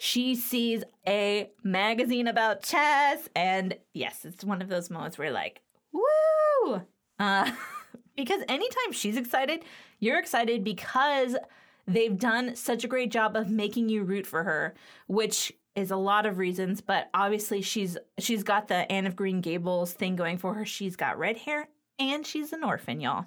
she 0.01 0.33
sees 0.33 0.85
a 1.05 1.51
magazine 1.61 2.27
about 2.27 2.63
chess. 2.63 3.27
And 3.35 3.77
yes, 3.93 4.23
it's 4.23 4.45
one 4.45 4.61
of 4.61 4.69
those 4.69 4.89
moments 4.89 5.17
where, 5.17 5.29
like, 5.29 5.61
woo! 5.91 6.81
Uh, 7.19 7.51
because 8.15 8.41
anytime 8.47 8.93
she's 8.93 9.17
excited, 9.17 9.65
you're 9.99 10.17
excited 10.17 10.63
because 10.63 11.35
they've 11.85 12.17
done 12.17 12.55
such 12.55 12.85
a 12.85 12.87
great 12.87 13.11
job 13.11 13.35
of 13.35 13.49
making 13.49 13.89
you 13.89 14.03
root 14.03 14.25
for 14.25 14.43
her, 14.43 14.73
which 15.07 15.51
is 15.75 15.91
a 15.91 15.97
lot 15.97 16.25
of 16.25 16.37
reasons, 16.37 16.79
but 16.79 17.09
obviously 17.13 17.61
she's 17.61 17.97
she's 18.17 18.43
got 18.43 18.69
the 18.69 18.89
Anne 18.89 19.05
of 19.05 19.17
Green 19.17 19.41
Gables 19.41 19.91
thing 19.91 20.15
going 20.15 20.37
for 20.37 20.53
her. 20.53 20.65
She's 20.65 20.95
got 20.95 21.19
red 21.19 21.35
hair 21.37 21.67
and 21.99 22.25
she's 22.25 22.53
an 22.53 22.63
orphan, 22.63 23.01
y'all. 23.01 23.25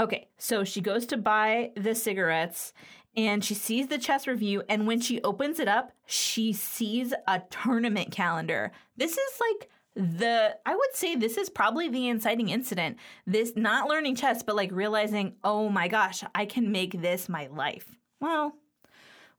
Okay, 0.00 0.28
so 0.38 0.64
she 0.64 0.80
goes 0.80 1.06
to 1.06 1.16
buy 1.16 1.72
the 1.76 1.94
cigarettes 1.94 2.72
and 3.16 3.44
she 3.44 3.54
sees 3.54 3.88
the 3.88 3.98
chess 3.98 4.26
review 4.26 4.62
and 4.68 4.86
when 4.86 5.00
she 5.00 5.20
opens 5.22 5.58
it 5.58 5.68
up, 5.68 5.92
she 6.06 6.52
sees 6.52 7.12
a 7.26 7.42
tournament 7.50 8.12
calendar. 8.12 8.72
This 8.96 9.12
is 9.12 9.40
like 9.40 9.68
the 9.96 10.56
I 10.64 10.74
would 10.74 10.94
say 10.94 11.16
this 11.16 11.36
is 11.36 11.50
probably 11.50 11.88
the 11.88 12.08
inciting 12.08 12.48
incident. 12.48 12.96
This 13.26 13.52
not 13.56 13.88
learning 13.88 14.16
chess, 14.16 14.42
but 14.42 14.56
like 14.56 14.70
realizing, 14.72 15.34
oh 15.42 15.68
my 15.68 15.88
gosh, 15.88 16.22
I 16.34 16.46
can 16.46 16.70
make 16.70 17.00
this 17.00 17.28
my 17.28 17.48
life. 17.48 17.96
Well, 18.20 18.54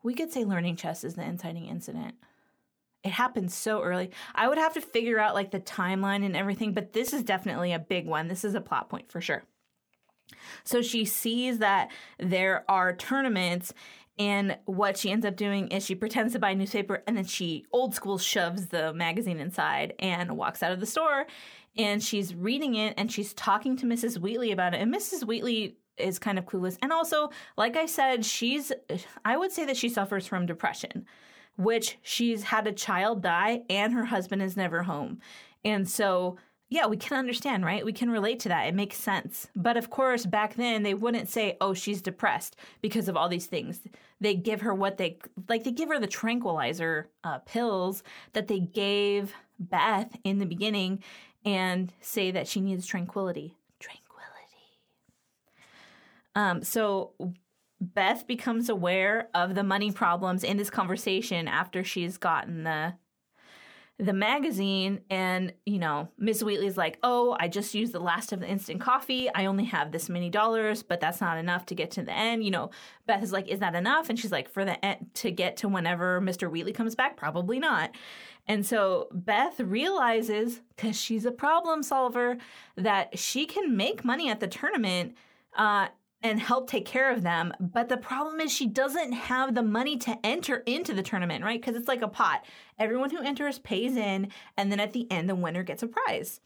we 0.03 0.13
could 0.13 0.31
say 0.31 0.43
learning 0.43 0.75
chess 0.75 1.03
is 1.03 1.15
the 1.15 1.23
inciting 1.23 1.67
incident. 1.67 2.15
It 3.03 3.11
happens 3.11 3.55
so 3.55 3.81
early. 3.81 4.11
I 4.35 4.47
would 4.47 4.57
have 4.57 4.73
to 4.73 4.81
figure 4.81 5.19
out 5.19 5.33
like 5.33 5.51
the 5.51 5.59
timeline 5.59 6.23
and 6.23 6.35
everything, 6.35 6.73
but 6.73 6.93
this 6.93 7.13
is 7.13 7.23
definitely 7.23 7.73
a 7.73 7.79
big 7.79 8.05
one. 8.05 8.27
This 8.27 8.43
is 8.43 8.53
a 8.53 8.61
plot 8.61 8.89
point 8.89 9.11
for 9.11 9.21
sure. 9.21 9.43
So 10.63 10.81
she 10.81 11.05
sees 11.05 11.59
that 11.59 11.91
there 12.19 12.65
are 12.69 12.95
tournaments 12.95 13.73
and 14.21 14.57
what 14.65 14.97
she 14.97 15.09
ends 15.09 15.25
up 15.25 15.35
doing 15.35 15.69
is 15.69 15.83
she 15.83 15.95
pretends 15.95 16.33
to 16.33 16.39
buy 16.39 16.51
a 16.51 16.55
newspaper 16.55 17.01
and 17.07 17.17
then 17.17 17.25
she 17.25 17.65
old 17.71 17.95
school 17.95 18.17
shoves 18.17 18.67
the 18.67 18.93
magazine 18.93 19.39
inside 19.39 19.93
and 19.99 20.37
walks 20.37 20.61
out 20.61 20.71
of 20.71 20.79
the 20.79 20.85
store. 20.85 21.25
And 21.75 22.03
she's 22.03 22.35
reading 22.35 22.75
it 22.75 22.93
and 22.97 23.11
she's 23.11 23.33
talking 23.33 23.77
to 23.77 23.85
Mrs. 23.85 24.19
Wheatley 24.19 24.51
about 24.51 24.73
it. 24.73 24.81
And 24.81 24.93
Mrs. 24.93 25.25
Wheatley 25.25 25.77
is 25.97 26.19
kind 26.19 26.37
of 26.37 26.45
clueless. 26.45 26.77
And 26.81 26.91
also, 26.91 27.31
like 27.57 27.77
I 27.77 27.85
said, 27.85 28.25
she's, 28.25 28.71
I 29.25 29.37
would 29.37 29.51
say 29.51 29.65
that 29.65 29.77
she 29.77 29.89
suffers 29.89 30.27
from 30.27 30.45
depression, 30.45 31.05
which 31.57 31.97
she's 32.01 32.43
had 32.43 32.67
a 32.67 32.73
child 32.73 33.23
die 33.23 33.61
and 33.69 33.93
her 33.93 34.05
husband 34.05 34.41
is 34.41 34.57
never 34.57 34.83
home. 34.83 35.19
And 35.63 35.89
so 35.89 36.37
yeah, 36.71 36.87
we 36.87 36.95
can 36.95 37.17
understand, 37.17 37.65
right? 37.65 37.83
We 37.83 37.91
can 37.91 38.09
relate 38.09 38.39
to 38.39 38.49
that. 38.49 38.63
It 38.65 38.73
makes 38.73 38.95
sense. 38.95 39.49
But 39.57 39.75
of 39.75 39.89
course, 39.89 40.25
back 40.25 40.55
then 40.55 40.83
they 40.83 40.93
wouldn't 40.93 41.27
say, 41.27 41.57
"Oh, 41.59 41.73
she's 41.73 42.01
depressed 42.01 42.55
because 42.81 43.09
of 43.09 43.17
all 43.17 43.27
these 43.27 43.45
things." 43.45 43.81
They 44.21 44.35
give 44.35 44.61
her 44.61 44.73
what 44.73 44.97
they 44.97 45.19
like. 45.49 45.65
They 45.65 45.71
give 45.73 45.89
her 45.89 45.99
the 45.99 46.07
tranquilizer 46.07 47.09
uh, 47.25 47.39
pills 47.39 48.03
that 48.31 48.47
they 48.47 48.61
gave 48.61 49.33
Beth 49.59 50.15
in 50.23 50.37
the 50.37 50.45
beginning, 50.45 51.03
and 51.43 51.91
say 51.99 52.31
that 52.31 52.47
she 52.47 52.61
needs 52.61 52.85
tranquility. 52.85 53.53
Tranquility. 53.77 54.79
Um. 56.35 56.63
So 56.63 57.11
Beth 57.81 58.25
becomes 58.27 58.69
aware 58.69 59.27
of 59.33 59.55
the 59.55 59.63
money 59.63 59.91
problems 59.91 60.45
in 60.45 60.55
this 60.55 60.69
conversation 60.69 61.49
after 61.49 61.83
she's 61.83 62.15
gotten 62.15 62.63
the 62.63 62.93
the 64.01 64.13
magazine 64.13 64.99
and 65.11 65.53
you 65.63 65.77
know 65.77 66.09
miss 66.17 66.41
wheatley's 66.41 66.75
like 66.75 66.97
oh 67.03 67.37
i 67.39 67.47
just 67.47 67.75
used 67.75 67.93
the 67.93 67.99
last 67.99 68.33
of 68.33 68.39
the 68.39 68.49
instant 68.49 68.81
coffee. 68.81 69.29
I 69.33 69.45
only 69.45 69.65
have 69.65 69.91
this 69.91 70.09
many 70.09 70.31
dollars 70.31 70.81
but 70.81 70.99
that's 70.99 71.21
not 71.21 71.37
enough 71.37 71.67
to 71.67 71.75
get 71.75 71.91
to 71.91 72.01
the 72.01 72.11
end. 72.11 72.43
You 72.43 72.49
know 72.49 72.71
beth 73.05 73.21
is 73.21 73.31
like 73.31 73.47
is 73.47 73.59
that 73.59 73.75
enough? 73.75 74.09
And 74.09 74.19
she's 74.19 74.31
like 74.31 74.49
for 74.49 74.65
the 74.65 74.83
end 74.83 75.11
to 75.15 75.29
get 75.29 75.57
to 75.57 75.67
whenever 75.67 76.19
mr 76.19 76.49
wheatley 76.49 76.73
comes 76.73 76.95
back 76.95 77.15
probably 77.15 77.59
not. 77.59 77.91
And 78.47 78.65
so 78.65 79.07
beth 79.11 79.59
realizes 79.59 80.61
because 80.75 80.99
she's 80.99 81.25
a 81.25 81.31
problem 81.31 81.83
solver 81.83 82.37
that 82.75 83.19
she 83.19 83.45
can 83.45 83.77
make 83.77 84.03
money 84.03 84.29
at 84.29 84.39
the 84.39 84.47
tournament 84.47 85.15
uh, 85.55 85.89
and 86.23 86.39
help 86.39 86.69
take 86.69 86.85
care 86.85 87.11
of 87.11 87.23
them. 87.23 87.53
But 87.59 87.89
the 87.89 87.97
problem 87.97 88.39
is 88.39 88.51
she 88.51 88.67
doesn't 88.67 89.13
have 89.13 89.55
the 89.55 89.63
money 89.63 89.97
to 89.99 90.17
enter 90.23 90.57
into 90.65 90.93
the 90.93 91.03
tournament, 91.03 91.43
right? 91.43 91.59
Because 91.59 91.75
it's 91.75 91.87
like 91.87 92.01
a 92.01 92.07
pot. 92.07 92.45
Everyone 92.77 93.09
who 93.09 93.23
enters 93.23 93.59
pays 93.59 93.95
in, 93.95 94.31
and 94.57 94.71
then 94.71 94.79
at 94.79 94.93
the 94.93 95.09
end, 95.11 95.29
the 95.29 95.35
winner 95.35 95.63
gets 95.63 95.83
a 95.83 95.87
prize. 95.87 96.39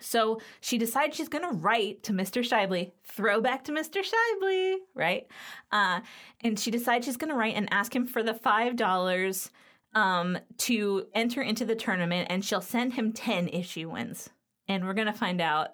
So 0.00 0.40
she 0.60 0.78
decides 0.78 1.16
she's 1.16 1.28
going 1.28 1.48
to 1.48 1.56
write 1.56 2.02
to 2.04 2.12
Mr. 2.12 2.42
Scheibel, 2.42 2.90
throwback 3.04 3.64
to 3.64 3.72
Mr. 3.72 4.02
Scheibel, 4.02 4.76
right? 4.94 5.26
Uh, 5.70 6.00
and 6.42 6.58
she 6.58 6.70
decides 6.70 7.06
she's 7.06 7.16
going 7.16 7.30
to 7.30 7.36
write 7.36 7.54
and 7.54 7.68
ask 7.70 7.94
him 7.94 8.06
for 8.06 8.22
the 8.22 8.32
$5 8.34 9.50
um, 9.94 10.38
to 10.58 11.06
enter 11.14 11.42
into 11.42 11.64
the 11.64 11.74
tournament, 11.74 12.28
and 12.30 12.44
she'll 12.44 12.60
send 12.60 12.94
him 12.94 13.12
10 13.12 13.48
if 13.48 13.66
she 13.66 13.84
wins. 13.84 14.30
And 14.66 14.86
we're 14.86 14.94
going 14.94 15.06
to 15.06 15.12
find 15.12 15.40
out 15.40 15.72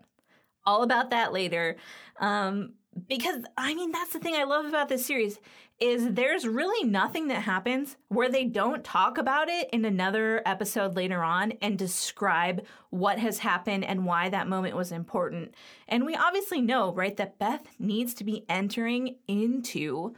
all 0.67 0.83
about 0.83 1.11
that 1.11 1.33
later. 1.33 1.77
Um, 2.21 2.75
because 3.07 3.45
I 3.57 3.75
mean 3.75 3.93
that's 3.93 4.13
the 4.13 4.19
thing 4.19 4.35
I 4.35 4.45
love 4.45 4.67
about 4.67 4.89
this 4.89 5.07
series 5.07 5.39
is 5.81 6.13
there's 6.13 6.47
really 6.47 6.89
nothing 6.89 7.29
that 7.29 7.43
happens 7.43 7.97
where 8.09 8.29
they 8.29 8.45
don't 8.45 8.83
talk 8.83 9.17
about 9.17 9.49
it 9.49 9.69
in 9.73 9.85
another 9.85 10.43
episode 10.45 10.97
later 10.97 11.23
on 11.23 11.53
and 11.63 11.79
describe 11.79 12.65
what 12.91 13.19
has 13.19 13.39
happened 13.39 13.85
and 13.85 14.05
why 14.05 14.29
that 14.29 14.49
moment 14.49 14.75
was 14.75 14.91
important. 14.91 15.55
And 15.87 16.05
we 16.05 16.17
obviously 16.17 16.61
know, 16.61 16.93
right, 16.93 17.17
that 17.17 17.39
Beth 17.39 17.67
needs 17.79 18.13
to 18.15 18.25
be 18.25 18.45
entering 18.49 19.17
into 19.29 20.15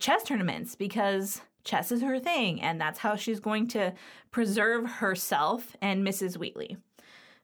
chess 0.00 0.24
tournaments 0.24 0.74
because 0.74 1.42
chess 1.62 1.92
is 1.92 2.02
her 2.02 2.18
thing 2.18 2.60
and 2.60 2.80
that's 2.80 2.98
how 2.98 3.14
she's 3.14 3.40
going 3.40 3.68
to 3.68 3.92
preserve 4.30 4.86
herself 4.86 5.76
and 5.80 6.06
Mrs. 6.06 6.36
Wheatley 6.36 6.76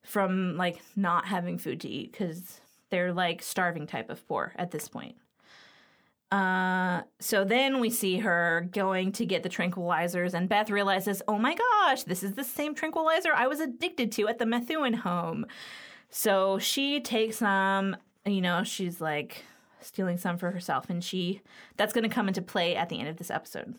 from 0.03 0.57
like 0.57 0.81
not 0.97 1.27
having 1.27 1.59
food 1.59 1.81
to 1.81 1.89
eat 1.89 2.13
cuz 2.13 2.61
they're 2.91 3.13
like 3.13 3.43
starving 3.43 3.87
type 3.87 4.11
of 4.11 4.27
poor 4.27 4.53
at 4.57 4.71
this 4.71 4.89
point. 4.89 5.17
Uh, 6.33 7.03
so 7.21 7.45
then 7.45 7.79
we 7.79 7.91
see 7.91 8.19
her 8.19 8.69
going 8.73 9.13
to 9.13 9.25
get 9.25 9.43
the 9.43 9.49
tranquilizers, 9.49 10.35
and 10.35 10.49
Beth 10.49 10.69
realizes, 10.69 11.23
oh 11.29 11.39
my 11.39 11.55
gosh, 11.55 12.03
this 12.05 12.25
is 12.25 12.33
the 12.33 12.43
same 12.43 12.75
tranquilizer 12.75 13.33
I 13.33 13.47
was 13.47 13.61
addicted 13.61 14.11
to 14.13 14.27
at 14.27 14.39
the 14.39 14.47
Methuen 14.47 14.95
home. 14.95 15.47
So 16.11 16.59
she 16.59 17.01
takes 17.01 17.37
some, 17.37 17.97
you 18.27 18.41
know, 18.41 18.65
she's 18.65 19.01
like 19.01 19.45
stealing 19.81 20.17
some 20.17 20.39
for 20.39 20.51
herself, 20.51 20.91
and 20.91 21.05
she 21.05 21.41
that's 21.77 21.93
going 21.93 22.09
to 22.09 22.15
come 22.15 22.27
into 22.27 22.43
play 22.43 22.75
at 22.75 22.89
the 22.89 22.99
end 22.99 23.09
of 23.09 23.17
this 23.17 23.31
episode 23.31 23.77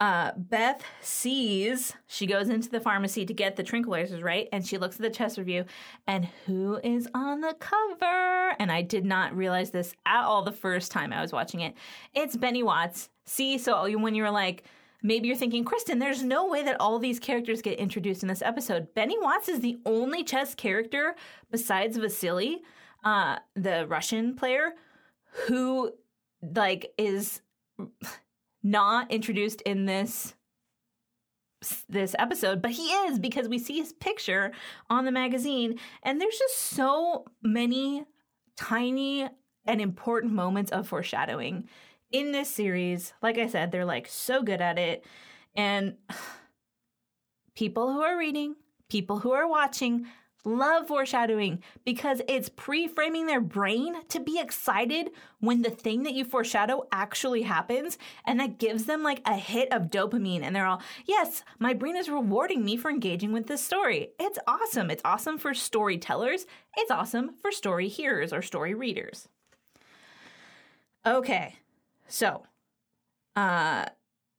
uh, 0.00 0.32
Beth 0.36 0.82
sees, 1.02 1.94
she 2.06 2.26
goes 2.26 2.48
into 2.48 2.70
the 2.70 2.80
pharmacy 2.80 3.26
to 3.26 3.34
get 3.34 3.56
the 3.56 3.62
tranquilizers, 3.62 4.22
right? 4.22 4.48
And 4.50 4.66
she 4.66 4.78
looks 4.78 4.96
at 4.96 5.02
the 5.02 5.10
chess 5.10 5.36
review, 5.36 5.66
and 6.06 6.26
who 6.46 6.80
is 6.82 7.06
on 7.14 7.42
the 7.42 7.54
cover? 7.60 8.54
And 8.58 8.72
I 8.72 8.80
did 8.80 9.04
not 9.04 9.36
realize 9.36 9.70
this 9.70 9.94
at 10.06 10.24
all 10.24 10.42
the 10.42 10.52
first 10.52 10.90
time 10.90 11.12
I 11.12 11.20
was 11.20 11.32
watching 11.32 11.60
it. 11.60 11.74
It's 12.14 12.36
Benny 12.36 12.62
Watts. 12.62 13.10
See, 13.26 13.58
so 13.58 13.98
when 13.98 14.14
you 14.14 14.22
were 14.22 14.30
like, 14.30 14.64
maybe 15.02 15.28
you're 15.28 15.36
thinking, 15.36 15.64
Kristen, 15.64 15.98
there's 15.98 16.22
no 16.22 16.48
way 16.48 16.62
that 16.62 16.80
all 16.80 16.98
these 16.98 17.20
characters 17.20 17.60
get 17.60 17.78
introduced 17.78 18.22
in 18.22 18.28
this 18.28 18.42
episode. 18.42 18.94
Benny 18.94 19.18
Watts 19.20 19.50
is 19.50 19.60
the 19.60 19.78
only 19.84 20.24
chess 20.24 20.54
character 20.54 21.14
besides 21.50 21.98
Vasily, 21.98 22.62
uh, 23.04 23.36
the 23.54 23.86
Russian 23.86 24.34
player, 24.34 24.72
who 25.46 25.92
like 26.42 26.92
is 26.96 27.42
not 28.62 29.10
introduced 29.10 29.60
in 29.62 29.86
this 29.86 30.34
this 31.90 32.16
episode, 32.18 32.62
but 32.62 32.70
he 32.70 32.84
is 32.84 33.18
because 33.18 33.46
we 33.46 33.58
see 33.58 33.78
his 33.78 33.92
picture 33.92 34.50
on 34.88 35.04
the 35.04 35.12
magazine 35.12 35.78
and 36.02 36.18
there's 36.18 36.38
just 36.38 36.56
so 36.56 37.26
many 37.42 38.06
tiny 38.56 39.28
and 39.66 39.80
important 39.80 40.32
moments 40.32 40.70
of 40.70 40.88
foreshadowing 40.88 41.68
in 42.10 42.32
this 42.32 42.48
series. 42.48 43.12
Like 43.20 43.36
I 43.36 43.46
said, 43.46 43.72
they're 43.72 43.84
like 43.84 44.08
so 44.08 44.42
good 44.42 44.62
at 44.62 44.78
it 44.78 45.04
and 45.54 45.96
people 47.54 47.92
who 47.92 48.00
are 48.00 48.16
reading, 48.16 48.56
people 48.88 49.18
who 49.18 49.32
are 49.32 49.46
watching 49.46 50.06
love 50.44 50.86
foreshadowing 50.86 51.62
because 51.84 52.22
it's 52.28 52.48
pre-framing 52.48 53.26
their 53.26 53.40
brain 53.40 54.02
to 54.08 54.20
be 54.20 54.38
excited 54.38 55.10
when 55.40 55.62
the 55.62 55.70
thing 55.70 56.02
that 56.02 56.14
you 56.14 56.24
foreshadow 56.24 56.86
actually 56.92 57.42
happens. 57.42 57.98
And 58.24 58.40
that 58.40 58.58
gives 58.58 58.84
them 58.86 59.02
like 59.02 59.22
a 59.26 59.36
hit 59.36 59.72
of 59.72 59.90
dopamine. 59.90 60.42
And 60.42 60.54
they're 60.54 60.66
all 60.66 60.82
yes 61.06 61.42
my 61.58 61.74
brain 61.74 61.96
is 61.96 62.08
rewarding 62.08 62.64
me 62.64 62.76
for 62.76 62.90
engaging 62.90 63.32
with 63.32 63.46
this 63.46 63.64
story. 63.64 64.10
It's 64.18 64.38
awesome. 64.46 64.90
It's 64.90 65.02
awesome 65.04 65.38
for 65.38 65.54
storytellers. 65.54 66.46
It's 66.76 66.90
awesome 66.90 67.34
for 67.40 67.52
story 67.52 67.88
hearers 67.88 68.32
or 68.32 68.42
story 68.42 68.74
readers. 68.74 69.28
Okay. 71.06 71.56
So 72.08 72.44
uh 73.36 73.86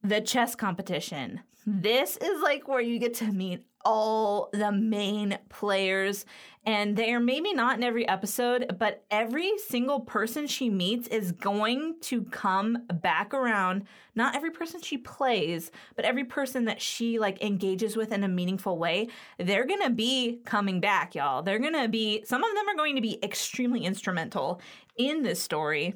the 0.02 0.20
chess 0.20 0.54
competition. 0.54 1.40
This 1.64 2.16
is 2.16 2.42
like 2.42 2.66
where 2.66 2.80
you 2.80 2.98
get 2.98 3.14
to 3.14 3.26
meet 3.26 3.64
all 3.84 4.50
the 4.52 4.72
main 4.72 5.38
players. 5.48 6.24
And 6.64 6.96
they 6.96 7.12
are 7.12 7.18
maybe 7.18 7.52
not 7.52 7.76
in 7.76 7.82
every 7.82 8.06
episode, 8.06 8.76
but 8.78 9.04
every 9.10 9.58
single 9.58 9.98
person 10.00 10.46
she 10.46 10.70
meets 10.70 11.08
is 11.08 11.32
going 11.32 11.96
to 12.02 12.22
come 12.24 12.84
back 13.02 13.34
around. 13.34 13.84
Not 14.14 14.36
every 14.36 14.52
person 14.52 14.80
she 14.80 14.98
plays, 14.98 15.72
but 15.96 16.04
every 16.04 16.22
person 16.24 16.66
that 16.66 16.80
she 16.80 17.18
like 17.18 17.42
engages 17.42 17.96
with 17.96 18.12
in 18.12 18.22
a 18.22 18.28
meaningful 18.28 18.78
way, 18.78 19.08
they're 19.38 19.66
gonna 19.66 19.90
be 19.90 20.40
coming 20.44 20.78
back, 20.78 21.16
y'all. 21.16 21.42
They're 21.42 21.58
gonna 21.58 21.88
be, 21.88 22.22
some 22.24 22.44
of 22.44 22.54
them 22.54 22.68
are 22.68 22.76
going 22.76 22.94
to 22.94 23.02
be 23.02 23.18
extremely 23.24 23.80
instrumental 23.84 24.60
in 24.96 25.22
this 25.22 25.42
story. 25.42 25.94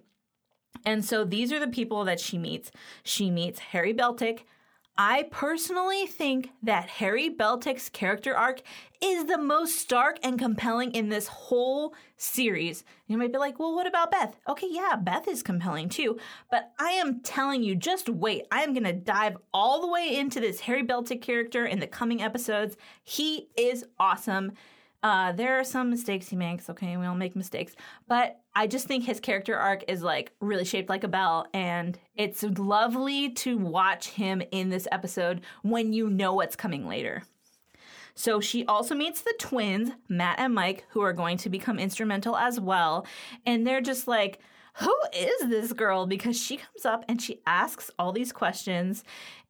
And 0.84 1.04
so 1.04 1.24
these 1.24 1.52
are 1.52 1.60
the 1.60 1.68
people 1.68 2.04
that 2.04 2.20
she 2.20 2.38
meets. 2.38 2.70
She 3.04 3.30
meets 3.30 3.58
Harry 3.58 3.94
Beltik, 3.94 4.40
I 4.98 5.24
personally 5.30 6.06
think 6.06 6.52
that 6.62 6.88
Harry 6.88 7.28
Beltik's 7.28 7.90
character 7.90 8.34
arc 8.34 8.62
is 9.02 9.26
the 9.26 9.36
most 9.36 9.78
stark 9.78 10.18
and 10.22 10.38
compelling 10.38 10.92
in 10.92 11.10
this 11.10 11.26
whole 11.26 11.94
series. 12.16 12.82
You 13.06 13.18
might 13.18 13.32
be 13.32 13.38
like, 13.38 13.58
well, 13.58 13.74
what 13.74 13.86
about 13.86 14.10
Beth? 14.10 14.36
Okay, 14.48 14.68
yeah, 14.70 14.96
Beth 14.96 15.28
is 15.28 15.42
compelling 15.42 15.90
too. 15.90 16.18
But 16.50 16.72
I 16.78 16.92
am 16.92 17.20
telling 17.20 17.62
you, 17.62 17.74
just 17.74 18.08
wait. 18.08 18.46
I 18.50 18.62
am 18.62 18.72
going 18.72 18.84
to 18.84 18.94
dive 18.94 19.36
all 19.52 19.82
the 19.82 19.92
way 19.92 20.16
into 20.16 20.40
this 20.40 20.60
Harry 20.60 20.82
Beltik 20.82 21.20
character 21.20 21.66
in 21.66 21.78
the 21.78 21.86
coming 21.86 22.22
episodes. 22.22 22.78
He 23.04 23.48
is 23.54 23.84
awesome. 24.00 24.52
Uh, 25.02 25.32
there 25.32 25.58
are 25.58 25.64
some 25.64 25.90
mistakes 25.90 26.28
he 26.28 26.36
makes. 26.36 26.68
Okay, 26.70 26.96
we 26.96 27.06
all 27.06 27.14
make 27.14 27.36
mistakes, 27.36 27.74
but 28.08 28.40
I 28.54 28.66
just 28.66 28.88
think 28.88 29.04
his 29.04 29.20
character 29.20 29.56
arc 29.56 29.84
is 29.88 30.02
like 30.02 30.32
really 30.40 30.64
shaped 30.64 30.88
like 30.88 31.04
a 31.04 31.08
bell, 31.08 31.46
and 31.52 31.98
it's 32.16 32.42
lovely 32.42 33.30
to 33.34 33.58
watch 33.58 34.08
him 34.08 34.42
in 34.50 34.70
this 34.70 34.88
episode 34.90 35.42
when 35.62 35.92
you 35.92 36.08
know 36.10 36.34
what's 36.34 36.56
coming 36.56 36.88
later. 36.88 37.22
So 38.16 38.40
she 38.40 38.64
also 38.64 38.94
meets 38.94 39.20
the 39.20 39.34
twins, 39.38 39.90
Matt 40.08 40.38
and 40.38 40.54
Mike, 40.54 40.86
who 40.88 41.02
are 41.02 41.12
going 41.12 41.36
to 41.38 41.50
become 41.50 41.78
instrumental 41.78 42.34
as 42.34 42.58
well. 42.58 43.06
And 43.44 43.66
they're 43.66 43.82
just 43.82 44.08
like, 44.08 44.40
who 44.78 44.94
is 45.14 45.48
this 45.48 45.72
girl? 45.74 46.06
Because 46.06 46.40
she 46.40 46.56
comes 46.56 46.86
up 46.86 47.04
and 47.08 47.20
she 47.20 47.40
asks 47.46 47.90
all 47.98 48.12
these 48.12 48.32
questions. 48.32 49.04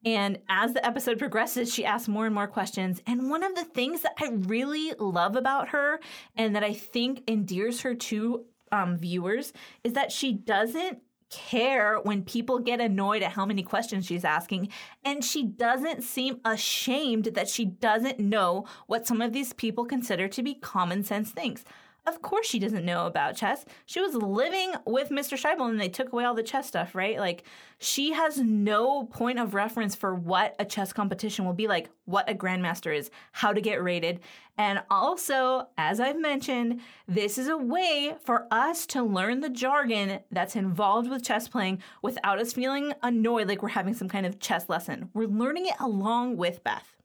And 0.06 0.38
as 0.48 0.72
the 0.72 0.86
episode 0.86 1.18
progresses, 1.18 1.74
she 1.74 1.84
asks 1.84 2.06
more 2.06 2.26
and 2.26 2.34
more 2.34 2.46
questions. 2.46 3.02
And 3.08 3.28
one 3.28 3.42
of 3.42 3.56
the 3.56 3.64
things 3.64 4.02
that 4.02 4.14
I 4.18 4.28
really 4.30 4.92
love 4.98 5.34
about 5.34 5.70
her 5.70 5.98
and 6.36 6.54
that 6.54 6.62
I 6.62 6.72
think 6.72 7.24
endears 7.26 7.80
her 7.80 7.92
to 7.94 8.44
um, 8.70 8.96
viewers 8.96 9.52
is 9.82 9.94
that 9.94 10.12
she 10.12 10.32
doesn't 10.32 11.00
care 11.28 11.98
when 12.04 12.22
people 12.22 12.60
get 12.60 12.80
annoyed 12.80 13.22
at 13.22 13.32
how 13.32 13.44
many 13.44 13.64
questions 13.64 14.06
she's 14.06 14.24
asking. 14.24 14.68
And 15.04 15.24
she 15.24 15.42
doesn't 15.42 16.04
seem 16.04 16.40
ashamed 16.44 17.24
that 17.34 17.48
she 17.48 17.64
doesn't 17.64 18.20
know 18.20 18.64
what 18.86 19.08
some 19.08 19.20
of 19.20 19.32
these 19.32 19.52
people 19.52 19.84
consider 19.84 20.28
to 20.28 20.42
be 20.42 20.54
common 20.54 21.02
sense 21.02 21.32
things. 21.32 21.64
Of 22.06 22.22
course, 22.22 22.46
she 22.46 22.60
doesn't 22.60 22.84
know 22.84 23.06
about 23.06 23.34
chess. 23.34 23.64
She 23.84 24.00
was 24.00 24.14
living 24.14 24.72
with 24.86 25.08
Mr. 25.10 25.36
Scheibel 25.36 25.68
and 25.68 25.80
they 25.80 25.88
took 25.88 26.12
away 26.12 26.24
all 26.24 26.34
the 26.34 26.42
chess 26.44 26.68
stuff, 26.68 26.94
right? 26.94 27.18
Like, 27.18 27.42
she 27.78 28.12
has 28.12 28.38
no 28.38 29.04
point 29.04 29.40
of 29.40 29.54
reference 29.54 29.96
for 29.96 30.14
what 30.14 30.54
a 30.60 30.64
chess 30.64 30.92
competition 30.92 31.44
will 31.44 31.52
be 31.52 31.66
like, 31.66 31.90
what 32.04 32.30
a 32.30 32.34
grandmaster 32.34 32.96
is, 32.96 33.10
how 33.32 33.52
to 33.52 33.60
get 33.60 33.82
rated. 33.82 34.20
And 34.56 34.84
also, 34.88 35.66
as 35.76 35.98
I've 35.98 36.18
mentioned, 36.18 36.80
this 37.08 37.38
is 37.38 37.48
a 37.48 37.58
way 37.58 38.14
for 38.24 38.46
us 38.52 38.86
to 38.86 39.02
learn 39.02 39.40
the 39.40 39.50
jargon 39.50 40.20
that's 40.30 40.54
involved 40.54 41.10
with 41.10 41.24
chess 41.24 41.48
playing 41.48 41.82
without 42.02 42.38
us 42.38 42.52
feeling 42.52 42.92
annoyed 43.02 43.48
like 43.48 43.62
we're 43.62 43.70
having 43.70 43.94
some 43.94 44.08
kind 44.08 44.26
of 44.26 44.38
chess 44.38 44.68
lesson. 44.68 45.10
We're 45.12 45.26
learning 45.26 45.66
it 45.66 45.74
along 45.80 46.36
with 46.36 46.62
Beth. 46.62 46.95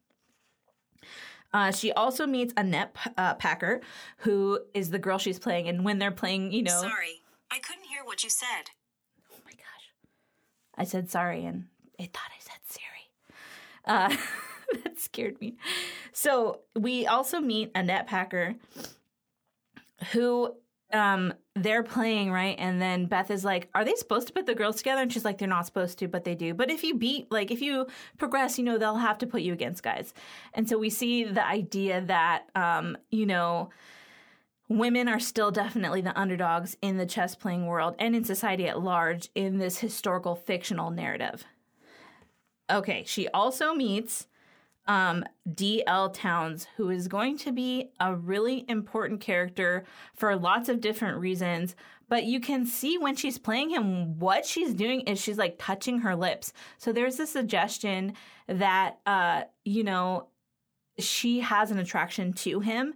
Uh, 1.53 1.71
she 1.71 1.91
also 1.91 2.25
meets 2.25 2.53
Annette 2.55 2.95
uh, 3.17 3.33
Packer, 3.35 3.81
who 4.17 4.59
is 4.73 4.89
the 4.89 4.99
girl 4.99 5.17
she's 5.17 5.39
playing. 5.39 5.67
And 5.67 5.83
when 5.83 5.99
they're 5.99 6.11
playing, 6.11 6.51
you 6.51 6.63
know. 6.63 6.81
Sorry, 6.81 7.21
I 7.51 7.59
couldn't 7.59 7.85
hear 7.85 8.03
what 8.03 8.23
you 8.23 8.29
said. 8.29 8.71
Oh 9.31 9.37
my 9.45 9.51
gosh. 9.51 9.91
I 10.77 10.83
said 10.85 11.09
sorry, 11.09 11.45
and 11.45 11.65
it 11.99 12.13
thought 12.13 12.31
I 12.35 12.39
said 12.39 12.59
Siri. 12.65 13.09
Uh, 13.85 14.15
that 14.83 14.99
scared 14.99 15.39
me. 15.41 15.55
So 16.13 16.61
we 16.75 17.05
also 17.05 17.39
meet 17.39 17.71
Annette 17.75 18.07
Packer, 18.07 18.55
who 20.13 20.55
um 20.93 21.33
they're 21.55 21.83
playing 21.83 22.31
right? 22.31 22.55
And 22.57 22.81
then 22.81 23.05
beth 23.05 23.29
is 23.29 23.43
like 23.43 23.69
are 23.75 23.83
they 23.83 23.95
supposed 23.95 24.27
to 24.27 24.33
put 24.33 24.45
the 24.45 24.55
girls 24.55 24.77
together? 24.77 25.01
And 25.01 25.11
she's 25.11 25.25
like 25.25 25.37
they're 25.37 25.47
not 25.47 25.65
supposed 25.65 25.99
to 25.99 26.07
but 26.07 26.23
they 26.23 26.35
do. 26.35 26.53
But 26.53 26.71
if 26.71 26.83
you 26.83 26.95
beat 26.95 27.31
like 27.31 27.51
if 27.51 27.61
you 27.61 27.87
progress 28.17 28.57
you 28.57 28.63
know 28.63 28.77
they'll 28.77 28.95
have 28.95 29.17
to 29.19 29.27
put 29.27 29.41
you 29.41 29.51
against 29.53 29.83
guys. 29.83 30.13
And 30.53 30.67
so 30.69 30.77
we 30.77 30.89
see 30.89 31.23
the 31.23 31.45
idea 31.45 32.01
that 32.01 32.45
um 32.55 32.97
you 33.09 33.25
know 33.25 33.69
women 34.69 35.09
are 35.09 35.19
still 35.19 35.51
definitely 35.51 35.99
the 35.99 36.17
underdogs 36.17 36.77
in 36.81 36.95
the 36.95 37.05
chess 37.05 37.35
playing 37.35 37.65
world 37.65 37.95
and 37.99 38.15
in 38.15 38.23
society 38.23 38.67
at 38.67 38.81
large 38.81 39.29
in 39.35 39.57
this 39.57 39.79
historical 39.79 40.35
fictional 40.35 40.89
narrative. 40.89 41.43
Okay 42.69 43.03
she 43.05 43.27
also 43.29 43.73
meets 43.73 44.27
um, 44.87 45.23
D.L. 45.53 46.09
Townes, 46.09 46.67
who 46.75 46.89
is 46.89 47.07
going 47.07 47.37
to 47.39 47.51
be 47.51 47.91
a 47.99 48.15
really 48.15 48.65
important 48.67 49.21
character 49.21 49.85
for 50.15 50.35
lots 50.35 50.69
of 50.69 50.81
different 50.81 51.19
reasons. 51.19 51.75
But 52.09 52.25
you 52.25 52.39
can 52.41 52.65
see 52.65 52.97
when 52.97 53.15
she's 53.15 53.37
playing 53.37 53.69
him, 53.69 54.19
what 54.19 54.45
she's 54.45 54.73
doing 54.73 55.01
is 55.01 55.21
she's 55.21 55.37
like 55.37 55.55
touching 55.57 55.99
her 55.99 56.15
lips. 56.15 56.51
So 56.77 56.91
there's 56.91 57.19
a 57.19 57.27
suggestion 57.27 58.13
that, 58.47 58.99
uh, 59.05 59.43
you 59.63 59.83
know, 59.83 60.27
she 60.99 61.39
has 61.39 61.71
an 61.71 61.79
attraction 61.79 62.33
to 62.33 62.59
him. 62.59 62.93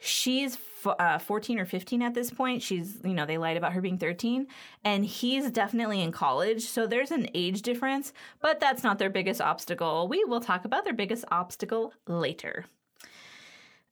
She's 0.00 0.58
uh, 0.86 1.18
14 1.18 1.58
or 1.58 1.66
15 1.66 2.02
at 2.02 2.14
this 2.14 2.30
point. 2.30 2.62
She's, 2.62 2.96
you 3.04 3.12
know, 3.12 3.26
they 3.26 3.38
lied 3.38 3.58
about 3.58 3.74
her 3.74 3.82
being 3.82 3.98
13. 3.98 4.46
And 4.82 5.04
he's 5.04 5.50
definitely 5.50 6.00
in 6.00 6.10
college. 6.10 6.62
So 6.62 6.86
there's 6.86 7.10
an 7.10 7.28
age 7.34 7.62
difference, 7.62 8.12
but 8.40 8.60
that's 8.60 8.82
not 8.82 8.98
their 8.98 9.10
biggest 9.10 9.40
obstacle. 9.40 10.08
We 10.08 10.24
will 10.24 10.40
talk 10.40 10.64
about 10.64 10.84
their 10.84 10.94
biggest 10.94 11.24
obstacle 11.30 11.92
later. 12.06 12.64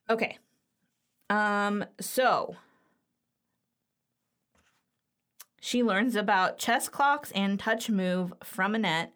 Okay. 0.09 0.39
Um, 1.29 1.85
so 2.01 2.57
she 5.61 5.83
learns 5.83 6.17
about 6.17 6.57
chess 6.57 6.89
clocks 6.89 7.31
and 7.33 7.61
touch 7.61 7.91
move 7.91 8.33
from 8.43 8.75
Annette. 8.75 9.13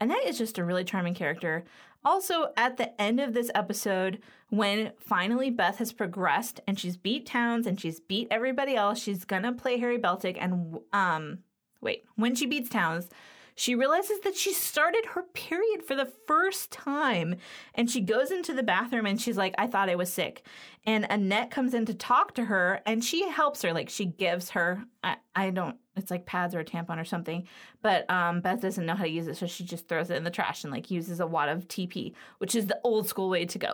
Annette 0.00 0.26
is 0.26 0.38
just 0.38 0.58
a 0.58 0.64
really 0.64 0.84
charming 0.84 1.14
character. 1.14 1.64
Also, 2.06 2.52
at 2.56 2.76
the 2.76 2.98
end 3.02 3.18
of 3.18 3.34
this 3.34 3.50
episode, 3.52 4.20
when 4.48 4.92
finally 5.00 5.50
Beth 5.50 5.78
has 5.78 5.92
progressed 5.92 6.60
and 6.64 6.78
she's 6.78 6.96
beat 6.96 7.26
Townes 7.26 7.66
and 7.66 7.80
she's 7.80 7.98
beat 7.98 8.28
everybody 8.30 8.76
else, 8.76 9.02
she's 9.02 9.24
gonna 9.24 9.52
play 9.52 9.76
Harry 9.80 9.98
Beltik. 9.98 10.38
And 10.40 10.78
um, 10.92 11.38
wait, 11.80 12.04
when 12.14 12.36
she 12.36 12.46
beats 12.46 12.70
Townes, 12.70 13.08
she 13.56 13.74
realizes 13.74 14.20
that 14.20 14.36
she 14.36 14.52
started 14.52 15.04
her 15.06 15.22
period 15.34 15.82
for 15.82 15.96
the 15.96 16.12
first 16.28 16.70
time. 16.70 17.36
And 17.74 17.90
she 17.90 18.00
goes 18.02 18.30
into 18.30 18.54
the 18.54 18.62
bathroom 18.62 19.06
and 19.06 19.20
she's 19.20 19.36
like, 19.36 19.56
I 19.58 19.66
thought 19.66 19.90
I 19.90 19.96
was 19.96 20.12
sick. 20.12 20.46
And 20.84 21.08
Annette 21.10 21.50
comes 21.50 21.74
in 21.74 21.86
to 21.86 21.94
talk 21.94 22.36
to 22.36 22.44
her 22.44 22.82
and 22.86 23.02
she 23.02 23.28
helps 23.28 23.62
her. 23.62 23.72
Like, 23.72 23.88
she 23.88 24.04
gives 24.04 24.50
her, 24.50 24.84
I, 25.02 25.16
I 25.34 25.50
don't 25.50 25.76
it's 25.96 26.10
like 26.10 26.26
pads 26.26 26.54
or 26.54 26.60
a 26.60 26.64
tampon 26.64 27.00
or 27.00 27.04
something. 27.04 27.46
But 27.82 28.08
um, 28.10 28.40
Beth 28.40 28.60
doesn't 28.60 28.84
know 28.84 28.94
how 28.94 29.04
to 29.04 29.10
use 29.10 29.26
it, 29.26 29.36
so 29.36 29.46
she 29.46 29.64
just 29.64 29.88
throws 29.88 30.10
it 30.10 30.16
in 30.16 30.24
the 30.24 30.30
trash 30.30 30.64
and 30.64 30.72
like 30.72 30.90
uses 30.90 31.20
a 31.20 31.26
wad 31.26 31.48
of 31.48 31.68
TP, 31.68 32.12
which 32.38 32.54
is 32.54 32.66
the 32.66 32.78
old 32.84 33.08
school 33.08 33.28
way 33.28 33.46
to 33.46 33.58
go. 33.58 33.72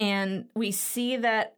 And 0.00 0.46
we 0.54 0.70
see 0.70 1.16
that, 1.16 1.56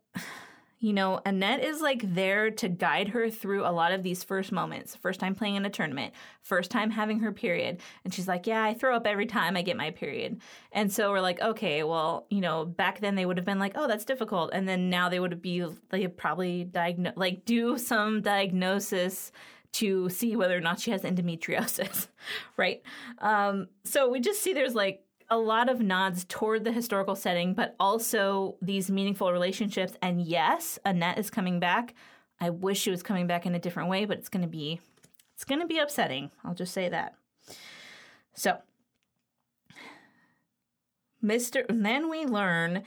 you 0.81 0.95
know, 0.95 1.21
Annette 1.27 1.63
is 1.63 1.83
like 1.83 2.15
there 2.15 2.51
to 2.53 2.69
guide 2.69 3.09
her 3.09 3.29
through 3.29 3.67
a 3.67 3.71
lot 3.71 3.93
of 3.93 4.03
these 4.03 4.25
first 4.25 4.51
moments. 4.51 4.97
First 4.97 5.21
time 5.21 5.35
playing 5.35 5.57
in 5.57 5.67
a 5.67 5.71
tournament, 5.71 6.15
first 6.43 6.71
time 6.71 6.91
having 6.91 7.21
her 7.21 7.33
period. 7.33 7.83
And 8.03 8.15
she's 8.15 8.27
like, 8.27 8.47
Yeah, 8.47 8.65
I 8.65 8.73
throw 8.73 8.97
up 8.97 9.07
every 9.07 9.27
time 9.27 9.59
I 9.59 9.63
get 9.63 9.77
my 9.77 9.91
period. 9.91 10.41
And 10.73 10.91
so 10.91 11.11
we're 11.11 11.21
like, 11.21 11.39
Okay, 11.41 11.83
well, 11.83 12.27
you 12.31 12.41
know, 12.41 12.65
back 12.65 13.01
then 13.01 13.15
they 13.15 13.27
would 13.27 13.37
have 13.37 13.45
been 13.45 13.59
like, 13.59 13.73
Oh, 13.77 13.87
that's 13.87 14.07
difficult. 14.07 14.51
And 14.55 14.67
then 14.67 14.89
now 14.89 15.11
they 15.11 15.21
would 15.21 15.43
be, 15.43 15.67
they 15.91 16.07
probably 16.07 16.65
diagnose, 16.65 17.15
like 17.15 17.45
do 17.45 17.77
some 17.77 18.23
diagnosis 18.23 19.33
to 19.73 20.09
see 20.09 20.35
whether 20.35 20.57
or 20.57 20.61
not 20.61 20.81
she 20.81 20.91
has 20.93 21.03
endometriosis, 21.03 22.09
right? 22.57 22.83
Um, 23.19 23.69
so 23.85 24.09
we 24.09 24.21
just 24.21 24.43
see 24.43 24.55
there's 24.55 24.75
like 24.75 25.05
a 25.31 25.39
lot 25.39 25.69
of 25.69 25.81
nods 25.81 26.25
toward 26.25 26.65
the 26.65 26.73
historical 26.73 27.15
setting, 27.15 27.55
but 27.55 27.77
also 27.79 28.57
these 28.61 28.91
meaningful 28.91 29.33
relationships. 29.33 29.95
And 30.03 30.21
yes, 30.21 30.79
Annette 30.85 31.19
is 31.19 31.31
coming 31.31 31.61
back. 31.61 31.95
I 32.41 32.51
wish 32.51 32.81
she 32.81 32.91
was 32.91 33.03
coming 33.03 33.27
back 33.27 33.47
in 33.47 33.55
a 33.55 33.59
different 33.59 33.89
way, 33.89 34.05
but 34.05 34.19
it's 34.19 34.29
going 34.29 34.43
to 34.43 34.49
be 34.49 34.81
it's 35.35 35.45
going 35.45 35.61
to 35.61 35.67
be 35.67 35.79
upsetting. 35.79 36.31
I'll 36.45 36.55
just 36.55 36.75
say 36.75 36.89
that. 36.91 37.15
So, 38.35 38.59
Mr. 41.25 41.65
Then 41.69 42.11
we 42.11 42.27
learn 42.27 42.85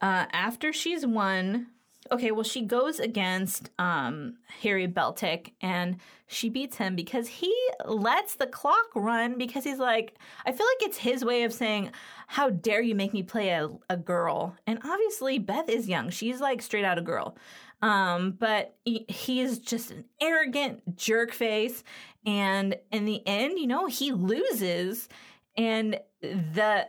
uh, 0.00 0.26
after 0.32 0.72
she's 0.72 1.06
won 1.06 1.66
okay, 2.12 2.30
well, 2.30 2.44
she 2.44 2.62
goes 2.62 2.98
against 2.98 3.70
um, 3.78 4.34
Harry 4.62 4.88
Beltik 4.88 5.52
and 5.60 5.96
she 6.26 6.48
beats 6.48 6.76
him 6.76 6.94
because 6.94 7.26
he 7.28 7.54
lets 7.84 8.36
the 8.36 8.46
clock 8.46 8.88
run 8.94 9.38
because 9.38 9.64
he's 9.64 9.78
like, 9.78 10.14
I 10.46 10.52
feel 10.52 10.66
like 10.66 10.88
it's 10.88 10.98
his 10.98 11.24
way 11.24 11.42
of 11.44 11.52
saying, 11.52 11.90
How 12.28 12.50
dare 12.50 12.80
you 12.80 12.94
make 12.94 13.12
me 13.12 13.22
play 13.22 13.50
a, 13.50 13.68
a 13.88 13.96
girl? 13.96 14.56
And 14.66 14.78
obviously, 14.84 15.38
Beth 15.38 15.68
is 15.68 15.88
young. 15.88 16.10
She's 16.10 16.40
like 16.40 16.62
straight 16.62 16.84
out 16.84 16.98
a 16.98 17.02
girl. 17.02 17.36
Um, 17.82 18.32
but 18.32 18.76
he, 18.84 19.06
he 19.08 19.40
is 19.40 19.58
just 19.58 19.90
an 19.90 20.04
arrogant 20.20 20.96
jerk 20.96 21.32
face. 21.32 21.82
And 22.26 22.76
in 22.92 23.06
the 23.06 23.26
end, 23.26 23.58
you 23.58 23.66
know, 23.66 23.86
he 23.86 24.12
loses 24.12 25.08
and 25.56 25.98
the 26.22 26.86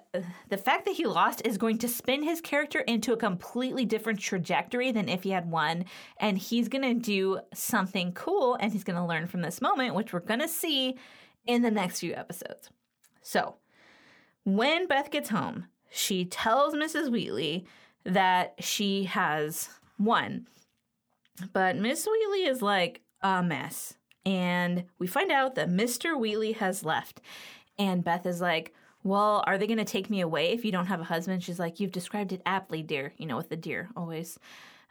the 0.49 0.57
fact 0.57 0.85
that 0.85 0.95
he 0.95 1.05
lost 1.05 1.41
is 1.45 1.57
going 1.57 1.77
to 1.77 1.87
spin 1.87 2.21
his 2.21 2.41
character 2.41 2.79
into 2.79 3.13
a 3.13 3.17
completely 3.17 3.85
different 3.85 4.19
trajectory 4.19 4.91
than 4.91 5.07
if 5.07 5.23
he 5.23 5.31
had 5.31 5.49
won 5.49 5.85
and 6.17 6.37
he's 6.37 6.67
going 6.67 6.83
to 6.83 6.93
do 6.93 7.39
something 7.53 8.11
cool 8.11 8.55
and 8.59 8.73
he's 8.73 8.83
going 8.83 8.97
to 8.97 9.05
learn 9.05 9.27
from 9.27 9.41
this 9.41 9.61
moment 9.61 9.95
which 9.95 10.11
we're 10.11 10.19
going 10.19 10.41
to 10.41 10.49
see 10.49 10.97
in 11.47 11.61
the 11.61 11.71
next 11.71 12.01
few 12.01 12.13
episodes 12.13 12.69
so 13.21 13.55
when 14.43 14.87
Beth 14.87 15.11
gets 15.11 15.29
home, 15.29 15.67
she 15.91 16.25
tells 16.25 16.73
Mrs. 16.73 17.11
Wheatley 17.11 17.65
that 18.03 18.55
she 18.59 19.03
has 19.05 19.69
won. 19.99 20.47
But 21.53 21.75
Miss 21.75 22.05
Wheatley 22.07 22.45
is 22.45 22.61
like 22.61 23.01
a 23.21 23.43
mess. 23.43 23.95
And 24.25 24.85
we 24.99 25.07
find 25.07 25.31
out 25.31 25.55
that 25.55 25.69
Mr. 25.69 26.19
Wheatley 26.19 26.53
has 26.53 26.83
left. 26.83 27.21
And 27.81 28.03
Beth 28.03 28.27
is 28.27 28.39
like, 28.39 28.75
Well, 29.03 29.43
are 29.47 29.57
they 29.57 29.65
going 29.65 29.79
to 29.79 29.85
take 29.85 30.09
me 30.09 30.21
away 30.21 30.51
if 30.51 30.63
you 30.63 30.71
don't 30.71 30.85
have 30.85 31.01
a 31.01 31.05
husband? 31.05 31.43
She's 31.43 31.57
like, 31.57 31.79
You've 31.79 31.91
described 31.91 32.31
it 32.31 32.43
aptly, 32.45 32.83
dear. 32.83 33.11
You 33.17 33.25
know, 33.25 33.37
with 33.37 33.49
the 33.49 33.55
dear 33.55 33.89
always. 33.95 34.37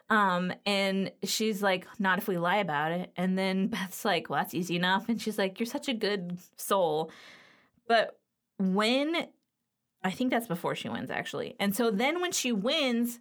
Um, 0.09 0.53
and 0.67 1.13
she's 1.23 1.63
like, 1.63 1.87
Not 2.01 2.19
if 2.19 2.27
we 2.27 2.37
lie 2.37 2.57
about 2.57 2.91
it. 2.91 3.13
And 3.17 3.39
then 3.39 3.67
Beth's 3.69 4.05
like, 4.05 4.29
Well, 4.29 4.41
that's 4.41 4.55
easy 4.55 4.75
enough. 4.75 5.09
And 5.09 5.23
she's 5.23 5.39
like, 5.39 5.61
You're 5.61 5.67
such 5.67 5.89
a 5.89 5.95
good 5.95 6.37
soul. 6.57 7.13
But 7.87 8.19
when 8.59 9.29
I 10.03 10.11
think 10.11 10.31
that's 10.31 10.49
before 10.49 10.75
she 10.75 10.89
wins, 10.89 11.11
actually. 11.11 11.55
And 11.61 11.77
so 11.77 11.93
then 11.93 12.21
when 12.21 12.33
she 12.33 12.51
wins, 12.51 13.21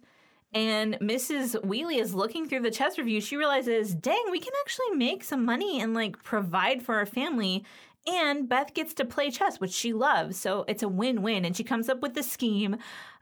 and 0.52 0.94
Mrs. 0.94 1.64
Wheatley 1.64 1.98
is 1.98 2.12
looking 2.12 2.48
through 2.48 2.62
the 2.62 2.72
chess 2.72 2.98
review, 2.98 3.20
she 3.20 3.36
realizes, 3.36 3.94
dang, 3.94 4.24
we 4.32 4.40
can 4.40 4.52
actually 4.62 4.96
make 4.96 5.22
some 5.22 5.44
money 5.44 5.80
and 5.80 5.94
like 5.94 6.20
provide 6.24 6.82
for 6.82 6.96
our 6.96 7.06
family. 7.06 7.64
And 8.06 8.48
Beth 8.48 8.74
gets 8.74 8.94
to 8.94 9.04
play 9.04 9.30
chess, 9.30 9.60
which 9.60 9.72
she 9.72 9.92
loves. 9.92 10.38
So 10.38 10.64
it's 10.68 10.82
a 10.82 10.88
win 10.88 11.22
win. 11.22 11.44
And 11.44 11.56
she 11.56 11.64
comes 11.64 11.88
up 11.88 12.00
with 12.00 12.14
the 12.14 12.22
scheme 12.22 12.76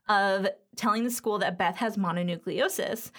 of 0.08 0.48
telling 0.76 1.04
the 1.04 1.10
school 1.10 1.38
that 1.38 1.58
Beth 1.58 1.76
has 1.76 1.96
mononucleosis, 1.96 3.10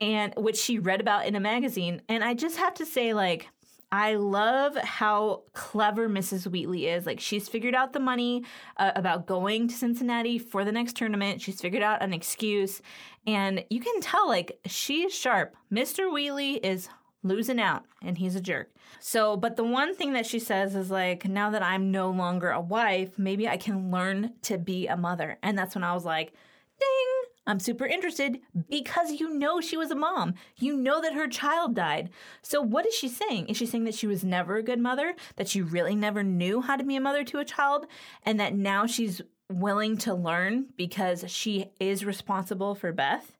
and 0.00 0.34
which 0.36 0.56
she 0.56 0.78
read 0.78 1.00
about 1.00 1.26
in 1.26 1.36
a 1.36 1.40
magazine. 1.40 2.02
And 2.08 2.24
I 2.24 2.34
just 2.34 2.56
have 2.56 2.74
to 2.74 2.86
say, 2.86 3.14
like, 3.14 3.48
I 3.92 4.14
love 4.14 4.76
how 4.76 5.44
clever 5.52 6.08
Mrs. 6.08 6.48
Wheatley 6.48 6.88
is. 6.88 7.06
Like, 7.06 7.20
she's 7.20 7.48
figured 7.48 7.76
out 7.76 7.92
the 7.92 8.00
money 8.00 8.44
uh, 8.76 8.90
about 8.96 9.26
going 9.26 9.68
to 9.68 9.74
Cincinnati 9.74 10.36
for 10.36 10.64
the 10.64 10.72
next 10.72 10.96
tournament. 10.96 11.40
She's 11.40 11.60
figured 11.60 11.82
out 11.82 12.02
an 12.02 12.12
excuse. 12.12 12.82
And 13.24 13.64
you 13.70 13.78
can 13.78 14.00
tell, 14.00 14.26
like, 14.26 14.58
she's 14.66 15.14
sharp. 15.14 15.54
Mr. 15.72 16.12
Wheatley 16.12 16.54
is 16.54 16.88
losing 17.24 17.60
out 17.60 17.84
and 18.02 18.18
he's 18.18 18.36
a 18.36 18.40
jerk. 18.40 18.70
So, 19.00 19.36
but 19.36 19.56
the 19.56 19.64
one 19.64 19.96
thing 19.96 20.12
that 20.12 20.26
she 20.26 20.38
says 20.38 20.76
is 20.76 20.90
like, 20.90 21.24
now 21.24 21.50
that 21.50 21.62
I'm 21.62 21.90
no 21.90 22.10
longer 22.10 22.50
a 22.50 22.60
wife, 22.60 23.18
maybe 23.18 23.48
I 23.48 23.56
can 23.56 23.90
learn 23.90 24.34
to 24.42 24.58
be 24.58 24.86
a 24.86 24.96
mother. 24.96 25.38
And 25.42 25.58
that's 25.58 25.74
when 25.74 25.82
I 25.82 25.94
was 25.94 26.04
like, 26.04 26.32
ding, 26.78 27.24
I'm 27.46 27.58
super 27.58 27.86
interested 27.86 28.40
because 28.70 29.12
you 29.12 29.30
know 29.30 29.60
she 29.60 29.76
was 29.76 29.90
a 29.90 29.96
mom. 29.96 30.34
You 30.56 30.76
know 30.76 31.00
that 31.00 31.14
her 31.14 31.26
child 31.26 31.74
died. 31.74 32.10
So, 32.42 32.60
what 32.60 32.86
is 32.86 32.94
she 32.94 33.08
saying? 33.08 33.48
Is 33.48 33.56
she 33.56 33.66
saying 33.66 33.84
that 33.84 33.94
she 33.94 34.06
was 34.06 34.24
never 34.24 34.56
a 34.56 34.62
good 34.62 34.78
mother? 34.78 35.14
That 35.36 35.48
she 35.48 35.60
really 35.60 35.94
never 35.94 36.22
knew 36.22 36.60
how 36.60 36.76
to 36.76 36.84
be 36.84 36.96
a 36.96 37.00
mother 37.00 37.24
to 37.24 37.38
a 37.38 37.44
child? 37.44 37.86
And 38.24 38.38
that 38.40 38.54
now 38.54 38.86
she's 38.86 39.20
willing 39.50 39.96
to 39.98 40.14
learn 40.14 40.66
because 40.76 41.24
she 41.28 41.70
is 41.78 42.04
responsible 42.04 42.74
for 42.74 42.92
Beth? 42.92 43.36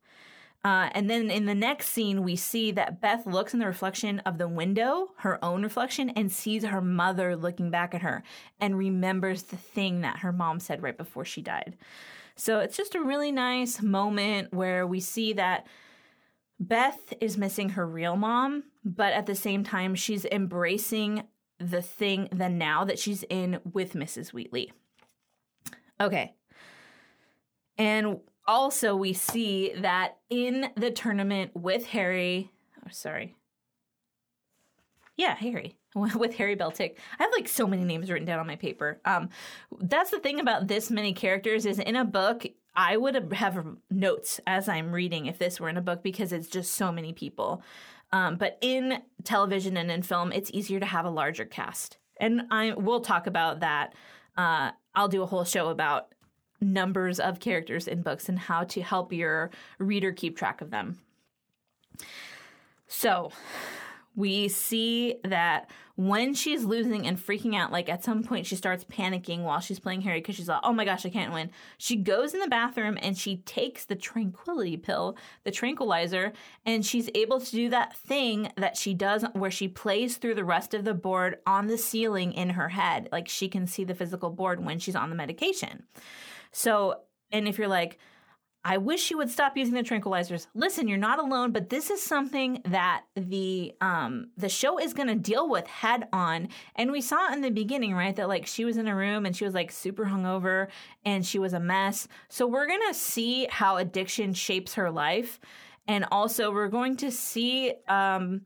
Uh, 0.64 0.88
and 0.92 1.10
then 1.10 1.30
in 1.30 1.44
the 1.44 1.54
next 1.54 1.90
scene, 1.90 2.22
we 2.22 2.34
see 2.34 2.72
that 2.72 2.98
Beth 2.98 3.26
looks 3.26 3.52
in 3.52 3.60
the 3.60 3.66
reflection 3.66 4.20
of 4.20 4.38
the 4.38 4.48
window, 4.48 5.08
her 5.18 5.44
own 5.44 5.62
reflection, 5.62 6.08
and 6.10 6.32
sees 6.32 6.64
her 6.64 6.80
mother 6.80 7.36
looking 7.36 7.70
back 7.70 7.94
at 7.94 8.00
her 8.00 8.22
and 8.58 8.78
remembers 8.78 9.42
the 9.42 9.58
thing 9.58 10.00
that 10.00 10.20
her 10.20 10.32
mom 10.32 10.58
said 10.58 10.82
right 10.82 10.96
before 10.96 11.26
she 11.26 11.42
died. 11.42 11.76
So 12.34 12.60
it's 12.60 12.78
just 12.78 12.94
a 12.94 13.02
really 13.02 13.30
nice 13.30 13.82
moment 13.82 14.54
where 14.54 14.86
we 14.86 15.00
see 15.00 15.34
that 15.34 15.66
Beth 16.58 17.12
is 17.20 17.36
missing 17.36 17.70
her 17.70 17.86
real 17.86 18.16
mom, 18.16 18.64
but 18.84 19.12
at 19.12 19.26
the 19.26 19.34
same 19.34 19.64
time, 19.64 19.94
she's 19.94 20.24
embracing 20.24 21.24
the 21.58 21.82
thing, 21.82 22.28
the 22.32 22.48
now 22.48 22.84
that 22.84 22.98
she's 22.98 23.22
in 23.24 23.60
with 23.70 23.92
Mrs. 23.92 24.32
Wheatley. 24.32 24.72
Okay. 26.00 26.34
And 27.76 28.20
also, 28.46 28.94
we 28.94 29.12
see 29.12 29.72
that 29.78 30.18
in 30.30 30.70
the 30.76 30.90
tournament 30.90 31.52
with 31.54 31.86
Harry, 31.86 32.50
oh, 32.84 32.88
sorry. 32.90 33.34
Yeah, 35.16 35.34
Harry. 35.36 35.78
with 35.94 36.34
Harry 36.34 36.56
Beltik. 36.56 36.96
I 37.18 37.22
have 37.22 37.32
like 37.32 37.48
so 37.48 37.66
many 37.66 37.84
names 37.84 38.10
written 38.10 38.26
down 38.26 38.40
on 38.40 38.46
my 38.46 38.56
paper. 38.56 39.00
Um, 39.04 39.28
that's 39.80 40.10
the 40.10 40.18
thing 40.18 40.40
about 40.40 40.66
this 40.66 40.90
many 40.90 41.12
characters 41.12 41.66
is 41.66 41.78
in 41.78 41.96
a 41.96 42.04
book, 42.04 42.44
I 42.74 42.96
would 42.96 43.32
have 43.32 43.64
notes 43.90 44.40
as 44.46 44.68
I'm 44.68 44.92
reading 44.92 45.26
if 45.26 45.38
this 45.38 45.60
were 45.60 45.68
in 45.68 45.76
a 45.76 45.82
book 45.82 46.02
because 46.02 46.32
it's 46.32 46.48
just 46.48 46.72
so 46.72 46.90
many 46.90 47.12
people. 47.12 47.62
Um, 48.12 48.36
but 48.36 48.58
in 48.60 49.02
television 49.22 49.76
and 49.76 49.90
in 49.90 50.02
film, 50.02 50.32
it's 50.32 50.50
easier 50.52 50.80
to 50.80 50.86
have 50.86 51.04
a 51.04 51.10
larger 51.10 51.44
cast, 51.44 51.98
and 52.20 52.42
I 52.50 52.74
will 52.74 53.00
talk 53.00 53.26
about 53.26 53.60
that. 53.60 53.94
Uh, 54.36 54.70
I'll 54.94 55.08
do 55.08 55.22
a 55.22 55.26
whole 55.26 55.44
show 55.44 55.68
about 55.68 56.13
numbers 56.72 57.20
of 57.20 57.40
characters 57.40 57.86
in 57.86 58.02
books 58.02 58.28
and 58.28 58.38
how 58.38 58.64
to 58.64 58.82
help 58.82 59.12
your 59.12 59.50
reader 59.78 60.12
keep 60.12 60.36
track 60.36 60.60
of 60.60 60.70
them. 60.70 60.98
So, 62.86 63.32
we 64.16 64.48
see 64.48 65.16
that 65.24 65.70
when 65.96 66.34
she's 66.34 66.64
losing 66.64 67.06
and 67.06 67.18
freaking 67.18 67.54
out, 67.54 67.72
like 67.72 67.88
at 67.88 68.04
some 68.04 68.22
point 68.22 68.46
she 68.46 68.56
starts 68.56 68.84
panicking 68.84 69.42
while 69.42 69.60
she's 69.60 69.78
playing 69.78 70.02
Harry 70.02 70.20
because 70.20 70.36
she's 70.36 70.48
like, 70.48 70.60
oh 70.62 70.72
my 70.72 70.84
gosh, 70.84 71.04
I 71.06 71.10
can't 71.10 71.32
win. 71.32 71.50
She 71.78 71.96
goes 71.96 72.34
in 72.34 72.40
the 72.40 72.48
bathroom 72.48 72.98
and 73.00 73.16
she 73.16 73.38
takes 73.38 73.84
the 73.84 73.96
tranquility 73.96 74.76
pill, 74.76 75.16
the 75.44 75.50
tranquilizer, 75.50 76.32
and 76.64 76.84
she's 76.84 77.10
able 77.14 77.40
to 77.40 77.50
do 77.50 77.68
that 77.70 77.96
thing 77.96 78.52
that 78.56 78.76
she 78.76 78.94
does 78.94 79.24
where 79.32 79.50
she 79.50 79.68
plays 79.68 80.16
through 80.16 80.34
the 80.34 80.44
rest 80.44 80.74
of 80.74 80.84
the 80.84 80.94
board 80.94 81.38
on 81.46 81.66
the 81.66 81.78
ceiling 81.78 82.32
in 82.32 82.50
her 82.50 82.68
head. 82.68 83.08
Like 83.10 83.28
she 83.28 83.48
can 83.48 83.66
see 83.66 83.84
the 83.84 83.94
physical 83.94 84.30
board 84.30 84.64
when 84.64 84.78
she's 84.78 84.96
on 84.96 85.10
the 85.10 85.16
medication. 85.16 85.84
So, 86.54 87.00
and 87.32 87.48
if 87.48 87.58
you're 87.58 87.68
like, 87.68 87.98
I 88.66 88.78
wish 88.78 89.10
you 89.10 89.18
would 89.18 89.28
stop 89.28 89.58
using 89.58 89.74
the 89.74 89.82
tranquilizers. 89.82 90.46
Listen, 90.54 90.88
you're 90.88 90.96
not 90.96 91.18
alone, 91.18 91.52
but 91.52 91.68
this 91.68 91.90
is 91.90 92.02
something 92.02 92.62
that 92.64 93.02
the 93.14 93.74
um 93.82 94.30
the 94.38 94.48
show 94.48 94.78
is 94.78 94.94
going 94.94 95.08
to 95.08 95.14
deal 95.14 95.50
with 95.50 95.66
head 95.66 96.08
on. 96.14 96.48
And 96.74 96.90
we 96.90 97.02
saw 97.02 97.30
in 97.30 97.42
the 97.42 97.50
beginning, 97.50 97.94
right, 97.94 98.16
that 98.16 98.28
like 98.28 98.46
she 98.46 98.64
was 98.64 98.78
in 98.78 98.88
a 98.88 98.96
room 98.96 99.26
and 99.26 99.36
she 99.36 99.44
was 99.44 99.52
like 99.52 99.70
super 99.70 100.06
hungover 100.06 100.68
and 101.04 101.26
she 101.26 101.38
was 101.38 101.52
a 101.52 101.60
mess. 101.60 102.08
So 102.30 102.46
we're 102.46 102.66
going 102.66 102.88
to 102.88 102.94
see 102.94 103.46
how 103.50 103.76
addiction 103.76 104.32
shapes 104.32 104.74
her 104.74 104.90
life. 104.90 105.40
And 105.86 106.06
also 106.10 106.50
we're 106.50 106.68
going 106.68 106.96
to 106.98 107.10
see 107.10 107.74
um 107.86 108.42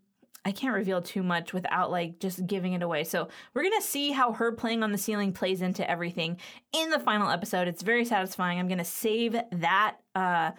I 0.49 0.53
can't 0.53 0.75
reveal 0.75 1.03
too 1.03 1.23
much 1.23 1.53
without 1.53 1.91
like 1.91 2.21
just 2.21 2.47
giving 2.47 2.73
it 2.73 2.83
away. 2.83 3.05
So 3.05 3.29
we're 3.53 3.65
gonna 3.65 3.83
see 3.83 4.13
how 4.13 4.33
her 4.33 4.51
playing 4.51 4.83
on 4.83 4.93
the 4.93 4.99
ceiling 4.99 5.31
plays 5.31 5.61
into 5.61 5.89
everything 5.89 6.39
in 6.73 6.89
the 6.89 6.99
final 6.99 7.29
episode. 7.29 7.69
It's 7.69 7.83
very 7.83 8.07
satisfying. 8.07 8.59
I'm 8.59 8.67
gonna 8.67 8.83
save 8.83 9.37
that 9.53 9.97
uh, 10.15 10.53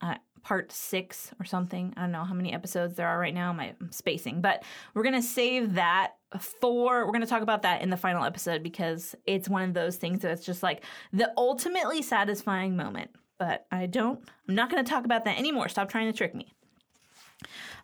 uh, 0.00 0.16
part 0.42 0.72
six 0.72 1.30
or 1.38 1.44
something. 1.44 1.94
I 1.96 2.00
don't 2.00 2.10
know 2.10 2.24
how 2.24 2.34
many 2.34 2.52
episodes 2.52 2.96
there 2.96 3.06
are 3.06 3.20
right 3.20 3.32
now. 3.32 3.52
My, 3.52 3.72
I'm 3.80 3.92
spacing, 3.92 4.40
but 4.40 4.64
we're 4.94 5.04
gonna 5.04 5.22
save 5.22 5.74
that 5.74 6.14
for. 6.40 7.06
We're 7.06 7.12
gonna 7.12 7.24
talk 7.24 7.42
about 7.42 7.62
that 7.62 7.82
in 7.82 7.90
the 7.90 7.96
final 7.96 8.24
episode 8.24 8.64
because 8.64 9.14
it's 9.26 9.48
one 9.48 9.62
of 9.62 9.74
those 9.74 9.94
things 9.94 10.22
that's 10.22 10.44
just 10.44 10.64
like 10.64 10.82
the 11.12 11.32
ultimately 11.36 12.02
satisfying 12.02 12.76
moment. 12.76 13.12
But 13.38 13.66
I 13.70 13.86
don't. 13.86 14.28
I'm 14.48 14.56
not 14.56 14.70
gonna 14.70 14.82
talk 14.82 15.04
about 15.04 15.24
that 15.26 15.38
anymore. 15.38 15.68
Stop 15.68 15.88
trying 15.88 16.10
to 16.10 16.18
trick 16.18 16.34
me. 16.34 16.55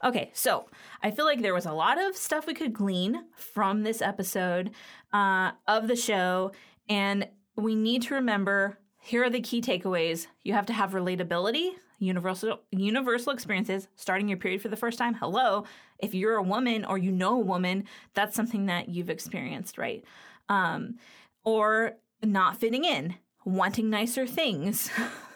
Okay, 0.04 0.32
so 0.34 0.66
I 1.00 1.12
feel 1.12 1.24
like 1.24 1.42
there 1.42 1.54
was 1.54 1.66
a 1.66 1.72
lot 1.72 1.96
of 2.00 2.16
stuff 2.16 2.46
we 2.46 2.54
could 2.54 2.72
glean 2.72 3.24
from 3.36 3.84
this 3.84 4.02
episode 4.02 4.72
uh, 5.12 5.52
of 5.68 5.86
the 5.86 5.94
show, 5.94 6.50
and 6.88 7.28
we 7.54 7.76
need 7.76 8.02
to 8.02 8.14
remember 8.14 8.78
here 9.00 9.24
are 9.24 9.30
the 9.30 9.40
key 9.40 9.60
takeaways. 9.60 10.26
You 10.42 10.54
have 10.54 10.66
to 10.66 10.72
have 10.72 10.90
relatability, 10.90 11.70
universal 12.00 12.60
universal 12.72 13.32
experiences, 13.32 13.86
starting 13.94 14.28
your 14.28 14.38
period 14.38 14.60
for 14.60 14.68
the 14.68 14.76
first 14.76 14.98
time. 14.98 15.14
Hello, 15.14 15.66
if 16.00 16.14
you're 16.14 16.36
a 16.36 16.42
woman 16.42 16.84
or 16.84 16.98
you 16.98 17.12
know 17.12 17.36
a 17.36 17.44
woman, 17.44 17.84
that's 18.14 18.34
something 18.34 18.66
that 18.66 18.88
you've 18.88 19.10
experienced, 19.10 19.78
right? 19.78 20.04
Um, 20.48 20.96
or 21.44 21.92
not 22.24 22.58
fitting 22.58 22.84
in, 22.84 23.14
wanting 23.44 23.88
nicer 23.88 24.26
things. 24.26 24.90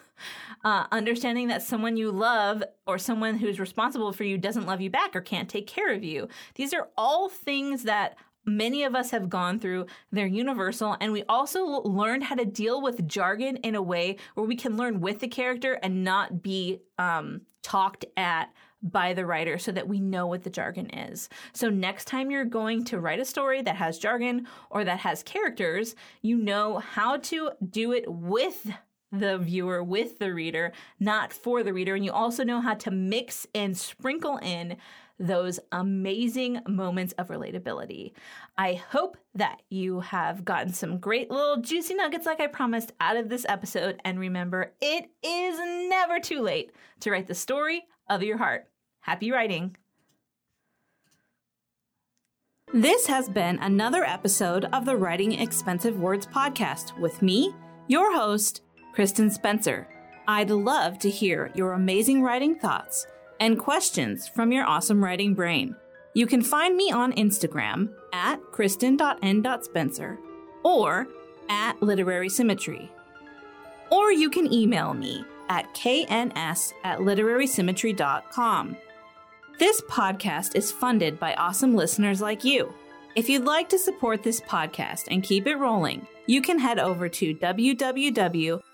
uh, 0.67 0.85
understanding 0.91 1.47
that 1.47 1.63
someone 1.63 1.95
you 1.95 2.11
love 2.11 2.61
or 2.85 2.97
someone 2.97 3.37
who's 3.37 3.57
responsible 3.57 4.11
for 4.11 4.25
you 4.25 4.37
doesn't 4.37 4.65
love 4.65 4.81
you 4.81 4.89
back 4.89 5.15
or 5.15 5.21
can't 5.21 5.47
take 5.47 5.65
care 5.65 5.93
of 5.93 6.03
you. 6.03 6.27
These 6.55 6.73
are 6.73 6.89
all 6.97 7.29
things 7.29 7.83
that 7.83 8.17
many 8.43 8.83
of 8.83 8.93
us 8.93 9.11
have 9.11 9.29
gone 9.29 9.61
through. 9.61 9.85
They're 10.11 10.27
universal. 10.27 10.97
And 10.99 11.13
we 11.13 11.23
also 11.29 11.63
learned 11.63 12.25
how 12.25 12.35
to 12.35 12.43
deal 12.43 12.81
with 12.81 13.07
jargon 13.07 13.55
in 13.57 13.75
a 13.75 13.81
way 13.81 14.17
where 14.33 14.45
we 14.45 14.57
can 14.57 14.75
learn 14.75 14.99
with 14.99 15.19
the 15.19 15.29
character 15.29 15.79
and 15.81 16.03
not 16.03 16.41
be 16.43 16.81
um, 16.97 17.43
talked 17.63 18.03
at 18.17 18.49
by 18.83 19.13
the 19.13 19.25
writer 19.25 19.57
so 19.57 19.71
that 19.71 19.87
we 19.87 20.01
know 20.01 20.27
what 20.27 20.43
the 20.43 20.49
jargon 20.49 20.89
is. 20.89 21.29
So 21.53 21.69
next 21.69 22.05
time 22.05 22.29
you're 22.29 22.43
going 22.43 22.83
to 22.85 22.99
write 22.99 23.21
a 23.21 23.25
story 23.25 23.61
that 23.61 23.77
has 23.77 23.99
jargon 23.99 24.47
or 24.69 24.83
that 24.83 24.99
has 24.99 25.23
characters, 25.23 25.95
you 26.21 26.35
know 26.35 26.79
how 26.79 27.17
to 27.17 27.51
do 27.69 27.93
it 27.93 28.03
with 28.07 28.67
the 29.11 29.37
viewer 29.37 29.83
with 29.83 30.19
the 30.19 30.33
reader, 30.33 30.73
not 30.99 31.31
for 31.33 31.63
the 31.63 31.73
reader. 31.73 31.95
And 31.95 32.03
you 32.03 32.11
also 32.11 32.43
know 32.43 32.61
how 32.61 32.73
to 32.75 32.91
mix 32.91 33.47
and 33.55 33.77
sprinkle 33.77 34.37
in 34.37 34.77
those 35.19 35.59
amazing 35.71 36.59
moments 36.67 37.13
of 37.13 37.29
relatability. 37.29 38.11
I 38.57 38.73
hope 38.73 39.17
that 39.33 39.61
you 39.69 40.01
have 40.01 40.45
gotten 40.45 40.73
some 40.73 40.99
great 40.99 41.31
little 41.31 41.57
juicy 41.57 41.95
nuggets, 41.95 42.25
like 42.25 42.39
I 42.39 42.47
promised, 42.47 42.91
out 42.99 43.17
of 43.17 43.29
this 43.29 43.45
episode. 43.49 43.99
And 44.05 44.19
remember, 44.19 44.73
it 44.79 45.09
is 45.23 45.57
never 45.89 46.19
too 46.19 46.41
late 46.41 46.71
to 46.99 47.11
write 47.11 47.27
the 47.27 47.35
story 47.35 47.85
of 48.09 48.21
your 48.21 48.37
heart. 48.37 48.67
Happy 48.99 49.31
writing! 49.31 49.75
This 52.73 53.07
has 53.07 53.29
been 53.29 53.59
another 53.59 54.03
episode 54.03 54.65
of 54.65 54.85
the 54.85 54.97
Writing 54.97 55.31
Expensive 55.31 55.97
Words 55.99 56.27
podcast 56.27 56.99
with 56.99 57.21
me, 57.21 57.55
your 57.87 58.13
host, 58.13 58.61
Kristen 58.97 59.29
Spencer. 59.29 59.87
I'd 60.27 60.49
love 60.49 60.97
to 60.99 61.09
hear 61.11 61.51
your 61.53 61.73
amazing 61.73 62.23
writing 62.23 62.55
thoughts 62.55 63.05
and 63.39 63.59
questions 63.59 64.27
from 64.27 64.51
your 64.51 64.65
awesome 64.65 65.03
writing 65.03 65.35
brain. 65.35 65.75
You 66.15 66.25
can 66.25 66.41
find 66.41 66.75
me 66.75 66.91
on 66.91 67.13
Instagram 67.13 67.89
at 68.11 68.41
kristen.n.spencer 68.51 70.17
or 70.63 71.05
at 71.47 71.79
literary 71.79 72.27
symmetry. 72.27 72.91
Or 73.91 74.11
you 74.11 74.31
can 74.31 74.51
email 74.51 74.95
me 74.95 75.23
at 75.47 75.71
kns 75.75 76.73
at 76.83 76.97
literarysymmetry.com. 76.97 78.77
This 79.59 79.79
podcast 79.81 80.55
is 80.55 80.71
funded 80.71 81.19
by 81.19 81.35
awesome 81.35 81.75
listeners 81.75 82.19
like 82.19 82.43
you. 82.43 82.73
If 83.13 83.29
you'd 83.29 83.45
like 83.45 83.69
to 83.69 83.77
support 83.77 84.23
this 84.23 84.41
podcast 84.41 85.03
and 85.11 85.21
keep 85.21 85.45
it 85.45 85.57
rolling, 85.57 86.07
you 86.25 86.41
can 86.41 86.57
head 86.57 86.79
over 86.79 87.07
to 87.09 87.35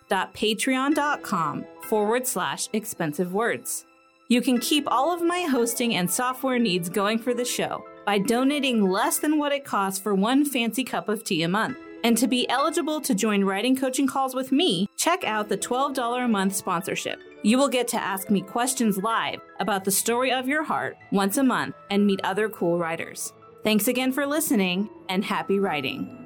www.patreon.com 0.09 1.65
forward 1.83 2.27
slash 2.27 2.69
expensive 2.73 3.33
words. 3.33 3.85
You 4.29 4.41
can 4.41 4.59
keep 4.59 4.85
all 4.87 5.13
of 5.13 5.21
my 5.21 5.41
hosting 5.41 5.95
and 5.95 6.09
software 6.09 6.59
needs 6.59 6.89
going 6.89 7.19
for 7.19 7.33
the 7.33 7.45
show 7.45 7.83
by 8.05 8.17
donating 8.17 8.89
less 8.89 9.19
than 9.19 9.37
what 9.37 9.51
it 9.51 9.65
costs 9.65 9.99
for 9.99 10.13
one 10.15 10.45
fancy 10.45 10.83
cup 10.83 11.09
of 11.09 11.23
tea 11.23 11.43
a 11.43 11.47
month. 11.47 11.77
And 12.03 12.17
to 12.17 12.27
be 12.27 12.49
eligible 12.49 12.99
to 13.01 13.15
join 13.15 13.45
writing 13.45 13.77
coaching 13.77 14.07
calls 14.07 14.35
with 14.35 14.51
me, 14.51 14.89
check 14.97 15.23
out 15.23 15.47
the 15.49 15.57
$12 15.57 16.25
a 16.25 16.27
month 16.27 16.55
sponsorship. 16.55 17.19
You 17.43 17.57
will 17.57 17.69
get 17.69 17.87
to 17.89 18.01
ask 18.01 18.29
me 18.29 18.41
questions 18.41 18.97
live 18.97 19.39
about 19.59 19.83
the 19.83 19.91
story 19.91 20.31
of 20.31 20.47
your 20.47 20.63
heart 20.63 20.97
once 21.11 21.37
a 21.37 21.43
month 21.43 21.75
and 21.89 22.05
meet 22.05 22.21
other 22.23 22.49
cool 22.49 22.77
writers. 22.77 23.33
Thanks 23.63 23.87
again 23.87 24.11
for 24.11 24.25
listening 24.25 24.89
and 25.07 25.23
happy 25.23 25.59
writing. 25.59 26.22